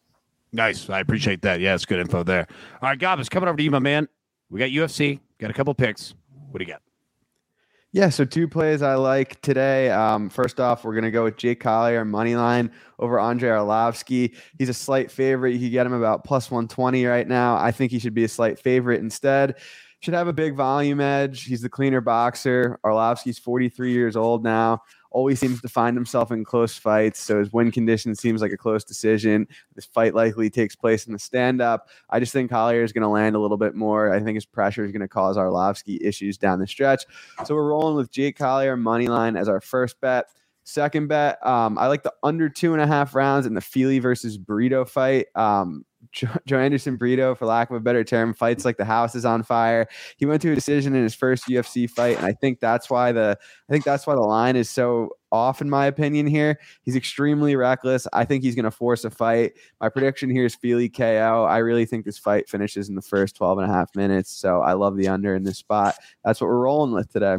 Nice. 0.52 0.90
I 0.90 1.00
appreciate 1.00 1.42
that. 1.42 1.60
Yeah, 1.60 1.76
it's 1.76 1.86
good 1.86 2.00
info 2.00 2.24
there. 2.24 2.48
All 2.82 2.90
right, 2.90 3.00
Gombas 3.00 3.30
coming 3.30 3.50
over 3.50 3.58
to 3.58 3.64
you, 3.64 3.72
my 3.72 3.80
man. 3.80 4.08
We 4.50 4.60
got 4.60 4.70
UFC, 4.70 5.20
got 5.38 5.50
a 5.50 5.54
couple 5.54 5.74
picks. 5.74 6.14
What 6.52 6.60
do 6.60 6.66
you 6.66 6.72
got? 6.72 6.82
Yeah, 7.92 8.10
so 8.10 8.26
two 8.26 8.48
plays 8.48 8.82
I 8.82 8.96
like 8.96 9.40
today. 9.42 9.90
Um, 9.90 10.30
first 10.30 10.60
off, 10.60 10.84
we're 10.84 10.96
gonna 10.96 11.12
go 11.12 11.24
with 11.24 11.38
Jake 11.38 11.62
Collier 11.62 12.04
money 12.04 12.36
line 12.36 12.72
over 13.00 13.20
Andre 13.20 13.50
Arlovski. 13.50 14.36
He's 14.60 14.68
a 14.68 14.74
slight 14.74 15.10
favorite. 15.10 15.54
You 15.54 15.60
can 15.60 15.72
get 15.72 15.86
him 15.86 15.94
about 15.94 16.26
plus 16.26 16.52
120 16.52 17.06
right 17.06 17.28
now. 17.28 17.56
I 17.56 17.72
think 17.72 17.94
he 17.94 18.00
should 18.00 18.14
be 18.14 18.26
a 18.26 18.28
slight 18.30 18.60
favorite 18.60 19.00
instead. 19.00 19.56
Should 20.02 20.14
have 20.14 20.28
a 20.28 20.34
big 20.34 20.56
volume 20.56 21.00
edge. 21.00 21.46
He's 21.46 21.62
the 21.62 21.70
cleaner 21.70 22.02
boxer. 22.02 22.80
Arlovski's 22.86 23.40
43 23.40 23.94
years 23.94 24.18
old 24.18 24.44
now 24.44 24.82
always 25.15 25.39
seems 25.39 25.62
to 25.62 25.69
find 25.69 25.95
himself 25.95 26.30
in 26.30 26.43
close 26.43 26.78
fights. 26.78 27.21
So 27.21 27.39
his 27.39 27.54
win 27.54 27.71
condition 27.71 28.13
seems 28.15 28.41
like 28.41 28.51
a 28.51 28.58
close 28.58 28.84
decision. 28.84 29.47
This 29.73 29.86
fight 29.86 30.13
likely 30.13 30.49
takes 30.49 30.75
place 30.75 31.08
in 31.08 31.13
the 31.13 31.19
stand 31.19 31.62
up. 31.62 31.88
I 32.10 32.19
just 32.19 32.34
think 32.34 32.51
Collier 32.51 32.84
is 32.84 32.91
going 32.91 33.04
to 33.04 33.08
land 33.08 33.34
a 33.34 33.39
little 33.39 33.56
bit 33.56 33.75
more. 33.75 34.13
I 34.13 34.19
think 34.19 34.36
his 34.36 34.45
pressure 34.45 34.84
is 34.84 34.91
going 34.91 35.01
to 35.01 35.08
cause 35.08 35.38
Arlovski 35.38 35.99
issues 36.01 36.38
down 36.38 36.60
the 36.60 36.67
stretch. 36.67 37.06
So 37.45 37.56
we're 37.56 37.69
rolling 37.69 37.95
with 37.95 38.12
Jake 38.12 38.38
Collier 38.38 38.75
money 38.75 39.08
line 39.08 39.38
as 39.38 39.47
our 39.47 39.62
first 39.62 40.01
bet. 40.01 40.25
Second 40.65 41.08
bet, 41.08 41.45
um, 41.45 41.78
I 41.78 41.88
like 41.88 42.04
the 42.04 42.13
under 42.21 42.49
two 42.49 42.73
and 42.73 42.82
a 42.82 42.88
half 42.88 43.15
rounds 43.15 43.45
in 43.45 43.54
the 43.54 43.62
Fialho 43.62 44.01
versus 44.01 44.38
Brito 44.38 44.84
fight. 44.84 45.28
Um, 45.36 45.86
Joanderson 46.13 46.98
Brito, 47.00 47.36
for 47.36 47.46
lack 47.46 47.70
of 47.70 47.76
a 47.76 47.80
better 47.80 48.04
term, 48.04 48.34
fights 48.34 48.65
like 48.65 48.78
the 48.78 48.86
house 48.86 49.15
is 49.15 49.26
on 49.26 49.44
fire. 49.44 49.88
He 50.18 50.26
went 50.26 50.41
to 50.44 50.52
a 50.52 50.56
decision 50.56 50.96
in 50.96 51.04
his 51.04 51.15
first 51.15 51.48
UFC 51.48 51.89
fight, 51.89 52.18
and 52.18 52.26
I 52.26 52.34
think 52.34 52.60
that's 52.60 52.89
why 52.89 53.12
the 53.12 53.38
I 53.70 53.74
think 53.74 53.86
that's 53.86 54.06
why 54.06 54.15
the 54.15 54.22
line 54.22 54.56
is 54.56 54.70
so 54.70 55.10
off, 55.32 55.62
in 55.62 55.70
my 55.70 55.86
opinion. 55.86 56.28
Here, 56.28 56.60
he's 56.84 56.96
extremely 56.96 57.56
reckless. 57.56 58.08
I 58.13 58.26
think 58.26 58.44
he's 58.44 58.56
going 58.56 58.65
to 58.65 58.72
force 58.72 59.04
a 59.04 59.10
fight. 59.10 59.54
My 59.82 59.89
prediction 59.89 60.30
here 60.30 60.46
is 60.46 60.56
Fialho 60.56 60.96
KO. 60.96 61.46
I 61.46 61.58
really 61.58 61.86
think 61.86 62.06
this 62.06 62.18
fight 62.18 62.50
finishes 62.50 62.89
in 62.89 62.96
the 62.96 63.02
first 63.02 63.36
12 63.36 63.60
and 63.60 63.70
a 63.70 63.74
half 63.74 63.96
minutes. 63.96 64.32
So 64.32 64.62
I 64.62 64.74
love 64.74 64.98
the 64.98 65.08
under 65.08 65.36
in 65.36 65.44
this 65.44 65.58
spot. 65.58 65.96
That's 66.24 66.39
what 66.39 66.48
we're 66.48 66.62
rolling 66.62 66.94
with 66.94 67.12
today. 67.12 67.38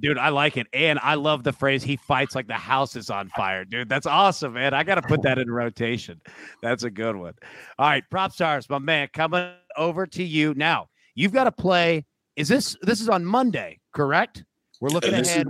Dude, 0.00 0.18
I 0.18 0.28
like 0.28 0.56
it. 0.56 0.66
And 0.72 0.98
I 1.02 1.14
love 1.14 1.42
the 1.42 1.52
phrase 1.52 1.82
he 1.82 1.96
fights 1.96 2.34
like 2.34 2.46
the 2.46 2.54
house 2.54 2.94
is 2.96 3.10
on 3.10 3.28
fire. 3.30 3.64
Dude, 3.64 3.88
that's 3.88 4.06
awesome, 4.06 4.54
man. 4.54 4.74
I 4.74 4.84
got 4.84 4.96
to 4.96 5.02
put 5.02 5.22
that 5.22 5.38
in 5.38 5.50
rotation. 5.50 6.20
That's 6.62 6.84
a 6.84 6.90
good 6.90 7.16
one. 7.16 7.34
All 7.78 7.88
right, 7.88 8.04
PropStarz, 8.12 8.70
my 8.70 8.78
man, 8.78 9.08
coming 9.12 9.52
over 9.76 10.06
to 10.06 10.22
you. 10.22 10.54
Now, 10.54 10.88
you've 11.14 11.32
got 11.32 11.44
to 11.44 11.52
play. 11.52 12.04
Is 12.36 12.48
this 12.48 12.76
this 12.82 13.00
is 13.00 13.08
on 13.08 13.24
Monday, 13.24 13.80
correct? 13.92 14.44
We're 14.80 14.90
looking 14.90 15.14
ahead. 15.14 15.48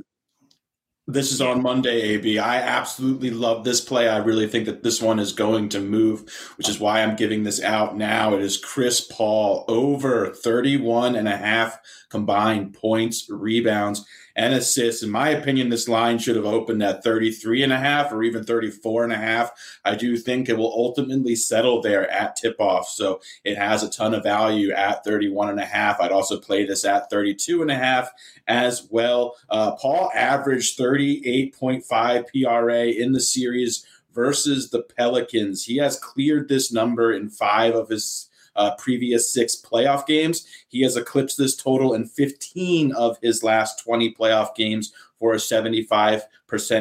This 1.11 1.33
is 1.33 1.41
on 1.41 1.63
Monday, 1.63 2.03
AB. 2.03 2.39
I 2.39 2.59
absolutely 2.61 3.31
love 3.31 3.65
this 3.65 3.81
play. 3.81 4.11
I 4.11 4.19
really 4.19 4.47
think 4.47 4.67
that 4.67 4.83
this 4.83 5.01
one 5.01 5.19
is 5.19 5.33
going 5.33 5.71
to 5.71 5.81
move, 5.81 6.31
which 6.57 6.69
is 6.69 6.79
why 6.79 7.01
I'm 7.03 7.17
giving 7.17 7.45
this 7.45 7.63
out 7.63 7.97
now. 7.97 8.35
It 8.35 8.43
is 8.43 8.59
Chris 8.59 9.01
Paul 9.01 9.65
over 9.69 10.35
31 10.35 11.17
and 11.17 11.27
a 11.27 11.35
half 11.35 11.79
combined 12.11 12.75
points, 12.75 13.27
rebounds, 13.31 14.05
and 14.39 14.55
assists. 14.55 15.03
In 15.03 15.11
my 15.11 15.31
opinion, 15.31 15.69
this 15.69 15.89
line 15.89 16.17
should 16.19 16.37
have 16.37 16.45
opened 16.45 16.81
at 16.81 17.03
33 17.03 17.65
and 17.65 17.73
a 17.73 17.79
half 17.79 18.13
or 18.13 18.23
even 18.23 18.45
34 18.45 19.03
and 19.03 19.13
a 19.13 19.17
half. 19.17 19.51
I 19.85 19.97
do 19.97 20.17
think 20.17 20.49
it 20.49 20.57
will 20.57 20.73
ultimately 20.73 21.35
settle 21.35 21.83
there 21.83 22.09
at 22.09 22.37
tip 22.37 22.61
off. 22.61 22.89
So 22.89 23.21
it 23.43 23.59
has 23.59 23.83
a 23.83 23.91
ton 23.91 24.15
of 24.15 24.23
value 24.23 24.71
at 24.71 25.03
31 25.03 25.51
and 25.51 25.59
a 25.59 25.65
half. 25.65 26.01
I'd 26.01 26.13
also 26.13 26.39
play 26.39 26.65
this 26.65 26.85
at 26.85 27.11
32 27.11 27.63
and 27.63 27.71
a 27.73 27.75
half 27.75 28.13
as 28.47 28.87
well. 28.89 29.35
Uh, 29.51 29.73
Paul 29.73 30.13
averaged 30.15 30.79
38.5 30.79 32.27
PRA 32.33 32.85
in 32.85 33.13
the 33.13 33.21
series 33.21 33.85
versus 34.15 34.71
the 34.71 34.83
Pelicans. 34.83 35.65
He 35.65 35.79
has 35.79 35.99
cleared 35.99 36.49
this 36.49 36.73
number 36.73 37.13
in 37.13 37.29
five 37.29 37.75
of 37.75 37.89
his 37.89 38.28
uh, 38.59 38.75
previous 38.77 39.33
six 39.33 39.57
playoff 39.57 40.07
games. 40.07 40.47
He 40.69 40.83
has 40.83 40.97
eclipsed 40.97 41.39
this 41.39 41.57
total 41.57 41.95
in 41.95 42.07
15 42.07 42.93
of 42.93 43.17
his 43.23 43.43
last 43.43 43.83
20 43.83 44.15
playoff 44.15 44.55
games 44.55 44.93
for 45.19 45.33
a 45.33 45.39
75% 45.39 46.23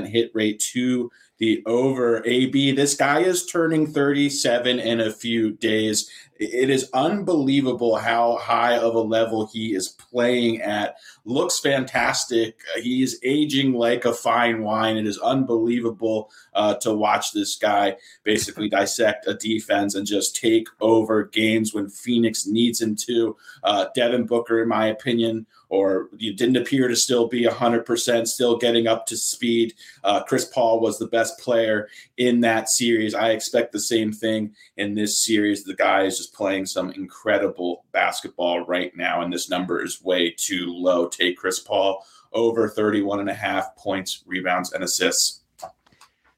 hit 0.07 0.31
rate 0.33 0.59
to 0.73 1.11
the 1.37 1.63
over. 1.65 2.25
AB, 2.25 2.71
this 2.71 2.95
guy 2.95 3.19
is 3.19 3.45
turning 3.45 3.87
37 3.87 4.79
in 4.79 5.01
a 5.01 5.11
few 5.11 5.51
days. 5.51 6.09
It 6.39 6.69
is 6.69 6.89
unbelievable 6.93 7.95
how 7.95 8.37
high 8.37 8.77
of 8.77 8.95
a 8.95 8.99
level 8.99 9.47
he 9.47 9.73
is 9.73 9.89
playing 9.89 10.61
at. 10.61 10.97
Looks 11.25 11.59
fantastic. 11.59 12.59
He's 12.81 13.19
aging 13.23 13.73
like 13.73 14.05
a 14.05 14.13
fine 14.13 14.63
wine. 14.63 14.97
It 14.97 15.07
is 15.07 15.17
unbelievable 15.19 16.29
uh, 16.53 16.75
to 16.75 16.93
watch 16.93 17.31
this 17.31 17.55
guy 17.55 17.97
basically 18.23 18.69
dissect 18.69 19.27
a 19.27 19.33
defense 19.33 19.95
and 19.95 20.05
just 20.05 20.35
take 20.35 20.67
over 20.79 21.25
games 21.25 21.73
when 21.73 21.89
Phoenix 21.89 22.45
needs 22.45 22.81
him 22.81 22.95
to. 22.95 23.35
Uh, 23.63 23.85
Devin 23.95 24.25
Booker, 24.25 24.61
in 24.61 24.67
my 24.67 24.87
opinion, 24.87 25.45
or 25.69 26.09
you 26.17 26.33
didn't 26.33 26.57
appear 26.57 26.87
to 26.87 26.95
still 26.95 27.27
be 27.27 27.43
100%, 27.43 28.27
still 28.27 28.57
getting 28.57 28.87
up 28.87 29.05
to 29.07 29.17
speed. 29.17 29.73
Uh, 30.03 30.23
Chris 30.23 30.45
Paul 30.45 30.79
was 30.79 30.97
the 30.97 31.07
best 31.07 31.39
player 31.39 31.89
in 32.17 32.41
that 32.41 32.69
series. 32.69 33.13
I 33.13 33.31
expect 33.31 33.71
the 33.71 33.79
same 33.79 34.11
thing 34.11 34.55
in 34.77 34.95
this 34.95 35.19
series. 35.19 35.63
The 35.63 35.75
guy 35.75 36.03
is 36.03 36.17
just 36.17 36.26
playing 36.27 36.65
some 36.65 36.91
incredible 36.91 37.85
basketball 37.91 38.65
right 38.65 38.95
now, 38.95 39.21
and 39.21 39.31
this 39.31 39.49
number 39.49 39.83
is 39.83 40.03
way 40.03 40.31
too 40.31 40.65
low. 40.67 41.07
Take 41.07 41.37
Chris 41.37 41.59
Paul 41.59 42.05
over 42.33 42.67
31 42.67 43.19
and 43.19 43.29
a 43.29 43.33
half 43.33 43.75
points, 43.75 44.23
rebounds, 44.25 44.73
and 44.73 44.83
assists. 44.83 45.41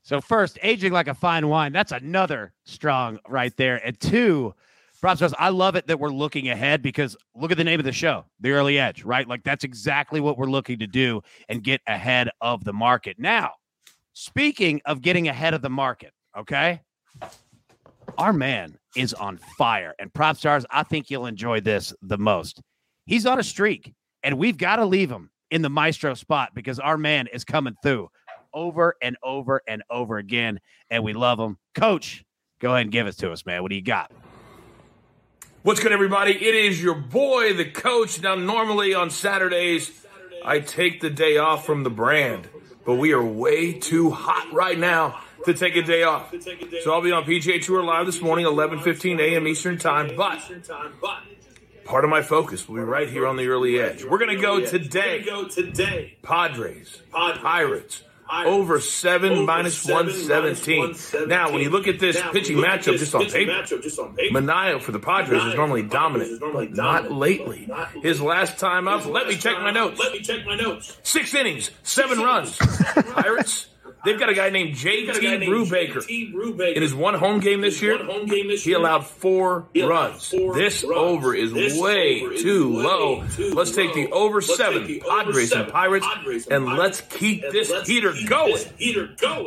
So, 0.03 0.21
first, 0.21 0.57
aging 0.63 0.91
like 0.91 1.07
a 1.07 1.13
fine 1.13 1.47
wine. 1.47 1.71
That's 1.71 1.91
another 1.91 2.53
strong 2.65 3.19
right 3.27 3.55
there. 3.57 3.75
And 3.85 3.99
two, 3.99 4.55
Props 4.99 5.21
I 5.37 5.49
love 5.49 5.75
it 5.75 5.87
that 5.87 5.99
we're 5.99 6.09
looking 6.09 6.49
ahead 6.49 6.81
because 6.81 7.15
look 7.33 7.51
at 7.51 7.57
the 7.57 7.63
name 7.63 7.79
of 7.79 7.85
the 7.85 7.91
show, 7.91 8.25
The 8.41 8.51
Early 8.51 8.77
Edge, 8.79 9.03
right? 9.03 9.25
Like 9.25 9.43
that's 9.43 9.63
exactly 9.63 10.19
what 10.19 10.37
we're 10.37 10.49
looking 10.49 10.79
to 10.79 10.87
do 10.87 11.21
and 11.47 11.63
get 11.63 11.79
ahead 11.87 12.29
of 12.41 12.65
the 12.65 12.73
market. 12.73 13.17
Now, 13.17 13.51
speaking 14.11 14.81
of 14.85 15.01
getting 15.01 15.29
ahead 15.29 15.53
of 15.53 15.61
the 15.61 15.69
market, 15.69 16.11
okay? 16.37 16.81
Our 18.17 18.33
man 18.33 18.78
is 18.95 19.13
on 19.13 19.37
fire. 19.57 19.93
And 19.99 20.11
PropStarz, 20.11 20.65
I 20.69 20.83
think 20.83 21.09
you'll 21.09 21.25
enjoy 21.25 21.61
this 21.61 21.93
the 22.01 22.17
most. 22.17 22.61
He's 23.05 23.25
on 23.25 23.39
a 23.39 23.43
streak, 23.43 23.93
and 24.23 24.37
we've 24.37 24.57
got 24.57 24.77
to 24.77 24.85
leave 24.85 25.11
him 25.11 25.31
in 25.51 25.61
the 25.61 25.69
maestro 25.69 26.13
spot 26.13 26.51
because 26.53 26.79
our 26.79 26.97
man 26.97 27.27
is 27.27 27.43
coming 27.43 27.75
through 27.81 28.09
over 28.53 28.95
and 29.01 29.17
over 29.23 29.61
and 29.67 29.83
over 29.89 30.17
again. 30.17 30.59
And 30.89 31.03
we 31.03 31.13
love 31.13 31.39
him. 31.39 31.57
Coach, 31.75 32.23
go 32.59 32.71
ahead 32.71 32.83
and 32.83 32.91
give 32.91 33.07
it 33.07 33.17
to 33.19 33.31
us, 33.31 33.45
man. 33.45 33.61
What 33.61 33.69
do 33.69 33.75
you 33.75 33.81
got? 33.81 34.11
What's 35.61 35.81
good, 35.81 35.91
everybody? 35.91 36.31
It 36.31 36.55
is 36.55 36.81
your 36.81 36.95
boy, 36.95 37.53
the 37.53 37.69
coach. 37.69 38.21
Now, 38.21 38.35
normally 38.35 38.93
on 38.93 39.09
Saturdays, 39.09 39.91
I 40.43 40.59
take 40.59 41.01
the 41.01 41.09
day 41.09 41.37
off 41.37 41.65
from 41.65 41.83
the 41.83 41.89
brand, 41.89 42.47
but 42.85 42.95
we 42.95 43.11
are 43.11 43.23
way 43.23 43.73
too 43.73 44.09
hot 44.09 44.51
right 44.53 44.79
now 44.79 45.19
to 45.45 45.53
take 45.53 45.75
a 45.75 45.81
day 45.81 46.03
off. 46.03 46.33
So 46.83 46.93
I'll 46.93 47.01
be 47.01 47.11
on 47.11 47.23
PGA 47.23 47.63
Tour 47.63 47.83
Live 47.83 48.05
this 48.05 48.21
morning, 48.21 48.45
11:15 48.45 49.19
a.m. 49.19 49.47
Eastern 49.47 49.77
Time. 49.77 50.15
But 50.15 50.39
part 51.85 52.03
of 52.03 52.09
my 52.09 52.21
focus 52.21 52.67
will 52.67 52.75
be 52.75 52.81
right 52.81 53.09
here 53.09 53.25
on 53.27 53.37
the 53.37 53.47
early 53.47 53.79
edge. 53.79 54.03
We're 54.03 54.19
gonna 54.19 54.39
go 54.39 54.59
today. 54.65 56.17
Padres, 56.21 57.01
Pirates 57.11 58.03
over 58.31 58.79
seven 58.79 59.31
over 59.31 59.43
minus 59.43 59.77
seven 59.77 60.07
117. 60.07 60.79
Minus 60.79 61.15
now, 61.27 61.51
when 61.51 61.61
you 61.61 61.69
look 61.69 61.87
at 61.87 61.99
this 61.99 62.15
now, 62.15 62.31
pitching 62.31 62.57
matchup 62.57 62.97
just 62.97 63.15
on 63.15 63.25
paper, 63.25 63.51
Manaea 64.31 64.81
for 64.81 64.91
the 64.91 64.99
Padres 64.99 65.43
is 65.43 65.55
normally 65.55 65.83
dominant, 65.83 66.39
but 66.39 66.71
not 66.71 67.11
lately. 67.11 67.69
His 68.01 68.21
last 68.21 68.59
time 68.59 68.87
up, 68.87 69.05
let 69.05 69.27
me 69.27 69.35
check 69.35 69.57
my 69.59 69.71
notes. 69.71 69.99
Let 69.99 70.13
me 70.13 70.19
check 70.19 70.45
my 70.45 70.55
notes. 70.55 70.97
Six 71.03 71.33
innings, 71.33 71.71
seven 71.83 72.19
runs. 72.19 72.57
Pirates 72.57 73.67
They've 74.05 74.19
got 74.19 74.29
a 74.29 74.33
guy 74.33 74.49
named 74.49 74.75
J.T. 74.75 75.11
Brubaker. 75.45 76.75
In 76.75 76.81
his 76.81 76.95
one 76.95 77.15
home 77.15 77.39
game 77.39 77.61
this 77.61 77.81
year, 77.81 77.97
he 77.97 78.73
allowed 78.73 79.05
four 79.05 79.67
runs. 79.75 80.31
This 80.31 80.83
over 80.83 81.35
is 81.35 81.79
way 81.79 82.19
too 82.37 82.73
low. 82.73 83.25
Let's 83.53 83.71
take 83.71 83.93
the 83.93 84.09
over 84.11 84.41
seven, 84.41 84.99
Padres 85.07 85.51
and 85.51 85.71
Pirates, 85.71 86.07
and 86.49 86.65
let's 86.65 87.01
keep 87.01 87.41
this 87.51 87.71
heater 87.87 88.13
going. 88.27 88.63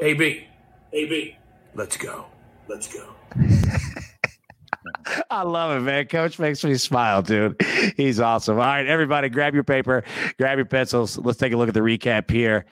AB. 0.02 0.46
AB. 0.92 1.36
Let's 1.74 1.96
go. 1.96 2.26
Let's 2.68 2.92
go. 2.92 3.14
I 5.30 5.42
love 5.42 5.76
it, 5.76 5.80
man. 5.80 6.06
Coach 6.06 6.38
makes 6.38 6.62
me 6.64 6.74
smile, 6.76 7.22
dude. 7.22 7.60
He's 7.96 8.20
awesome. 8.20 8.58
All 8.58 8.64
right, 8.64 8.86
everybody, 8.86 9.28
grab 9.28 9.54
your 9.54 9.64
paper, 9.64 10.04
grab 10.38 10.58
your 10.58 10.66
pencils. 10.66 11.18
Let's 11.18 11.38
take 11.38 11.52
a 11.52 11.56
look 11.56 11.68
at 11.68 11.74
the 11.74 11.80
recap 11.80 12.30
here. 12.30 12.66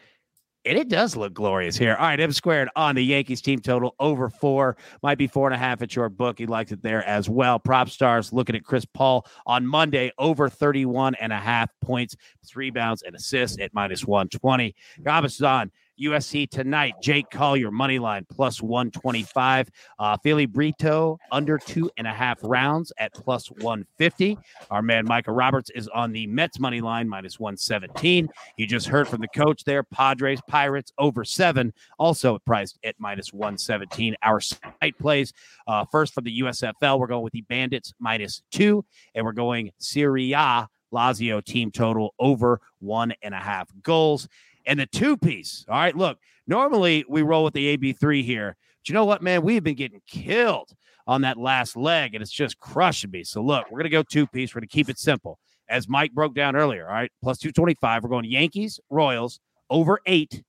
And 0.67 0.77
it 0.77 0.91
does 0.91 1.17
look 1.17 1.33
glorious 1.33 1.77
here. 1.77 1.95
All 1.95 2.07
right, 2.07 2.21
M 2.21 2.33
squared 2.33 2.69
on 2.77 2.95
the 2.95 3.03
Yankees 3.03 3.41
team 3.41 3.61
total 3.61 3.95
over 3.99 4.29
four, 4.29 4.77
might 5.03 5.17
be 5.17 5.27
four 5.27 5.47
and 5.47 5.55
a 5.55 5.59
half 5.59 5.81
at 5.81 5.97
your 5.97 6.11
book. 6.11 6.39
He 6.39 6.45
likes 6.45 6.71
it 6.71 6.83
there 6.83 7.03
as 7.05 7.31
well. 7.31 7.59
PropStarz 7.59 8.31
looking 8.31 8.55
at 8.55 8.65
Chris 8.65 8.85
Paul 8.85 9.27
on 9.47 9.67
Monday 9.67 10.13
over 10.19 10.51
31 10.51 11.15
and 11.15 11.33
a 11.33 11.39
half 11.39 11.71
points, 11.81 12.15
three 12.47 12.67
rebounds, 12.67 13.03
and 13.03 13.17
assists 13.17 13.59
at 13.59 13.73
minus 13.73 14.05
120. 14.05 14.75
Gombas 15.01 15.47
on 15.47 15.71
UFC 16.01 16.49
tonight. 16.49 16.95
Jake 17.03 17.31
Collier, 17.31 17.71
money 17.71 17.99
line 17.99 18.27
plus 18.31 18.63
125. 18.63 19.71
Uh, 19.99 20.17
Fialho 20.19 20.49
Brito 20.49 21.19
under 21.31 21.59
two 21.59 21.91
and 21.97 22.07
a 22.07 22.13
half 22.13 22.39
rounds 22.43 22.93
at 22.99 23.13
plus 23.15 23.51
150. 23.51 24.39
Our 24.71 24.83
man 24.83 25.07
Micah 25.07 25.33
Roberts 25.33 25.71
is 25.71 25.89
on 25.89 26.13
the 26.13 26.27
Mets 26.27 26.59
money 26.59 26.81
line 26.81 27.09
minus 27.09 27.39
117. 27.39 28.29
You 28.57 28.67
just 28.67 28.87
heard 28.87 29.09
from 29.09 29.21
the 29.21 29.29
coach 29.29 29.65
there. 29.65 29.83
Padres, 29.83 30.41
Pirates 30.49 30.93
over 30.99 31.25
seven, 31.25 31.73
also 31.99 32.39
priced 32.39 32.79
at 32.85 32.95
minus 32.99 33.33
117. 33.33 34.17
Our 34.23 34.41
site 34.41 34.99
plays 34.99 35.33
uh, 35.67 35.85
first 35.91 36.15
from 36.15 36.25
the 36.25 36.41
USFL. 36.41 36.99
We're 36.99 37.07
going 37.07 37.25
with 37.25 37.33
the 37.33 37.43
Bandits 37.43 37.93
minus 37.99 38.43
two, 38.51 38.85
and 39.15 39.25
we're 39.25 39.33
going 39.33 39.71
Serie 39.79 40.33
A 40.33 40.69
Lazio 40.93 41.43
team 41.43 41.71
total 41.71 42.15
over 42.19 42.61
one 42.81 43.13
and 43.23 43.35
a 43.35 43.39
half 43.39 43.69
goals 43.83 44.29
and 44.67 44.79
the 44.79 44.87
two 44.87 45.17
piece. 45.17 45.65
All 45.69 45.77
right, 45.77 45.97
look, 45.97 46.19
normally 46.47 47.05
we 47.09 47.23
roll 47.23 47.45
with 47.45 47.55
the 47.55 47.77
AB3 47.77 48.25
here. 48.25 48.57
But 48.81 48.89
you 48.89 48.95
know 48.95 49.05
what, 49.05 49.23
man? 49.23 49.43
We've 49.43 49.63
been 49.63 49.75
getting 49.75 50.01
killed 50.07 50.71
on 51.07 51.23
that 51.23 51.37
last 51.37 51.77
leg, 51.77 52.15
and 52.15 52.23
it's 52.23 52.33
just 52.33 52.59
crushing 52.59 53.11
me. 53.11 53.25
So, 53.25 53.43
look, 53.43 53.67
we're 53.71 53.79
going 53.79 53.85
to 53.85 53.91
go 53.91 54.03
two 54.03 54.27
piece. 54.27 54.55
We're 54.55 54.61
going 54.61 54.69
to 54.69 54.73
keep 54.73 54.89
it 54.89 54.99
simple. 54.99 55.39
As 55.69 55.89
Mike 55.89 56.13
broke 56.13 56.35
down 56.35 56.57
earlier, 56.57 56.87
all 56.89 56.95
right, 56.95 57.13
plus 57.23 57.39
225. 57.39 58.03
We're 58.03 58.09
going 58.09 58.25
Yankees, 58.25 58.81
Royals 58.91 59.41
over 59.69 60.01
eight. 60.07 60.43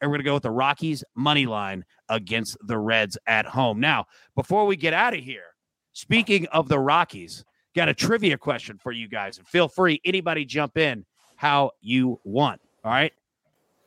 And 0.00 0.10
we're 0.10 0.16
going 0.16 0.24
to 0.24 0.30
go 0.30 0.34
with 0.34 0.44
the 0.44 0.50
Rockies 0.50 1.04
money 1.14 1.44
line 1.44 1.84
against 2.08 2.56
the 2.66 2.78
Reds 2.78 3.18
at 3.26 3.44
home. 3.44 3.80
Now, 3.80 4.06
before 4.34 4.64
we 4.64 4.76
get 4.76 4.94
out 4.94 5.12
of 5.12 5.20
here, 5.20 5.54
speaking 5.92 6.46
of 6.46 6.68
the 6.68 6.78
Rockies, 6.78 7.44
got 7.74 7.88
a 7.88 7.94
trivia 7.94 8.38
question 8.38 8.78
for 8.78 8.92
you 8.92 9.08
guys. 9.08 9.36
And 9.38 9.46
feel 9.46 9.68
free, 9.68 10.00
anybody 10.04 10.44
jump 10.44 10.78
in 10.78 11.04
how 11.36 11.72
you 11.80 12.18
want. 12.24 12.60
All 12.84 12.90
right. 12.90 13.12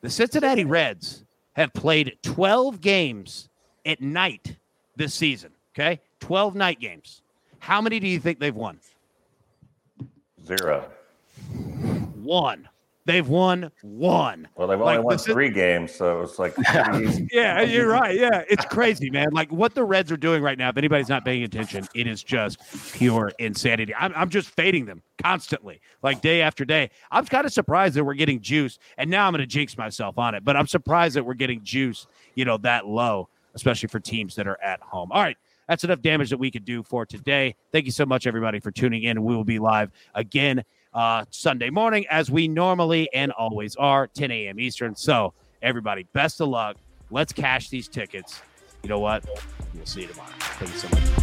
The 0.03 0.09
Cincinnati 0.09 0.65
Reds 0.65 1.23
have 1.53 1.71
played 1.71 2.17
12 2.23 2.81
games 2.81 3.47
at 3.85 4.01
night 4.01 4.57
this 4.97 5.13
season. 5.13 5.51
Okay. 5.73 6.01
12 6.19 6.55
night 6.55 6.81
games. 6.81 7.21
How 7.59 7.79
many 7.79 8.01
do 8.01 8.07
you 8.09 8.19
think 8.19 8.37
they've 8.37 8.53
won? 8.53 8.81
Zero. 10.45 10.91
One. 12.21 12.67
They've 13.05 13.27
won 13.27 13.69
one. 13.81 14.47
Well, 14.55 14.67
they've 14.69 14.79
Like, 14.79 14.95
only 14.95 15.03
won 15.05 15.13
this 15.15 15.27
is- 15.27 15.33
three 15.33 15.49
games, 15.49 15.93
so 15.93 16.17
it 16.17 16.21
was 16.21 16.39
like. 16.39 16.55
Yeah, 17.31 17.61
you're 17.61 17.89
right. 17.89 18.17
Yeah, 18.17 18.43
it's 18.49 18.63
crazy, 18.65 19.09
man. 19.09 19.31
Like 19.31 19.51
what 19.51 19.73
the 19.75 19.83
Reds 19.83 20.11
are 20.11 20.17
doing 20.17 20.41
right 20.41 20.57
now. 20.57 20.69
If 20.69 20.77
anybody's 20.77 21.09
not 21.09 21.25
paying 21.25 21.43
attention, 21.43 21.87
it 21.93 22.07
is 22.07 22.23
just 22.23 22.59
pure 22.93 23.31
insanity. 23.39 23.93
I'm, 23.95 24.13
I'm 24.15 24.29
just 24.29 24.49
fading 24.49 24.85
them 24.85 25.01
constantly, 25.21 25.81
like 26.01 26.21
day 26.21 26.41
after 26.41 26.63
day. 26.63 26.91
I'm 27.11 27.25
kind 27.25 27.45
of 27.45 27.51
surprised 27.51 27.95
that 27.95 28.03
we're 28.05 28.13
getting 28.13 28.39
juice, 28.39 28.79
and 28.97 29.09
now 29.09 29.27
I'm 29.27 29.33
going 29.33 29.41
to 29.41 29.47
jinx 29.47 29.77
myself 29.77 30.17
on 30.17 30.33
it. 30.35 30.45
But 30.45 30.55
I'm 30.55 30.67
surprised 30.67 31.15
that 31.15 31.25
we're 31.25 31.33
getting 31.33 31.61
juice, 31.63 32.07
you 32.35 32.45
know, 32.45 32.57
that 32.59 32.85
low, 32.87 33.27
especially 33.55 33.87
for 33.87 33.99
teams 33.99 34.35
that 34.35 34.47
are 34.47 34.61
at 34.63 34.79
home. 34.81 35.11
All 35.11 35.21
right. 35.21 35.37
That's 35.67 35.85
enough 35.85 36.01
damage 36.01 36.29
that 36.29 36.37
we 36.37 36.51
could 36.51 36.65
do 36.65 36.83
for 36.83 37.05
today. 37.05 37.55
Thank 37.71 37.85
you 37.85 37.91
so 37.93 38.05
much, 38.05 38.27
everybody, 38.27 38.59
for 38.59 38.69
tuning 38.69 39.03
in. 39.03 39.23
We 39.23 39.33
will 39.33 39.45
be 39.45 39.59
live 39.59 39.91
again 40.13 40.61
uh, 40.93 41.25
Sunday 41.29 41.69
morning, 41.69 42.05
as 42.09 42.29
we 42.29 42.47
normally 42.47 43.09
and 43.13 43.31
always 43.31 43.75
are, 43.75 44.07
10 44.07 44.31
a.m. 44.31 44.59
Eastern. 44.59 44.95
So, 44.95 45.33
everybody, 45.61 46.07
best 46.13 46.41
of 46.41 46.49
luck. 46.49 46.77
Let's 47.09 47.33
cash 47.33 47.69
these 47.69 47.87
tickets. 47.87 48.41
You 48.83 48.89
know 48.89 48.99
what? 48.99 49.23
We'll 49.73 49.85
see 49.85 50.01
you 50.01 50.07
tomorrow. 50.07 50.29
Thank 50.39 50.71
you 50.73 50.77
so 50.77 50.89
much. 50.89 51.22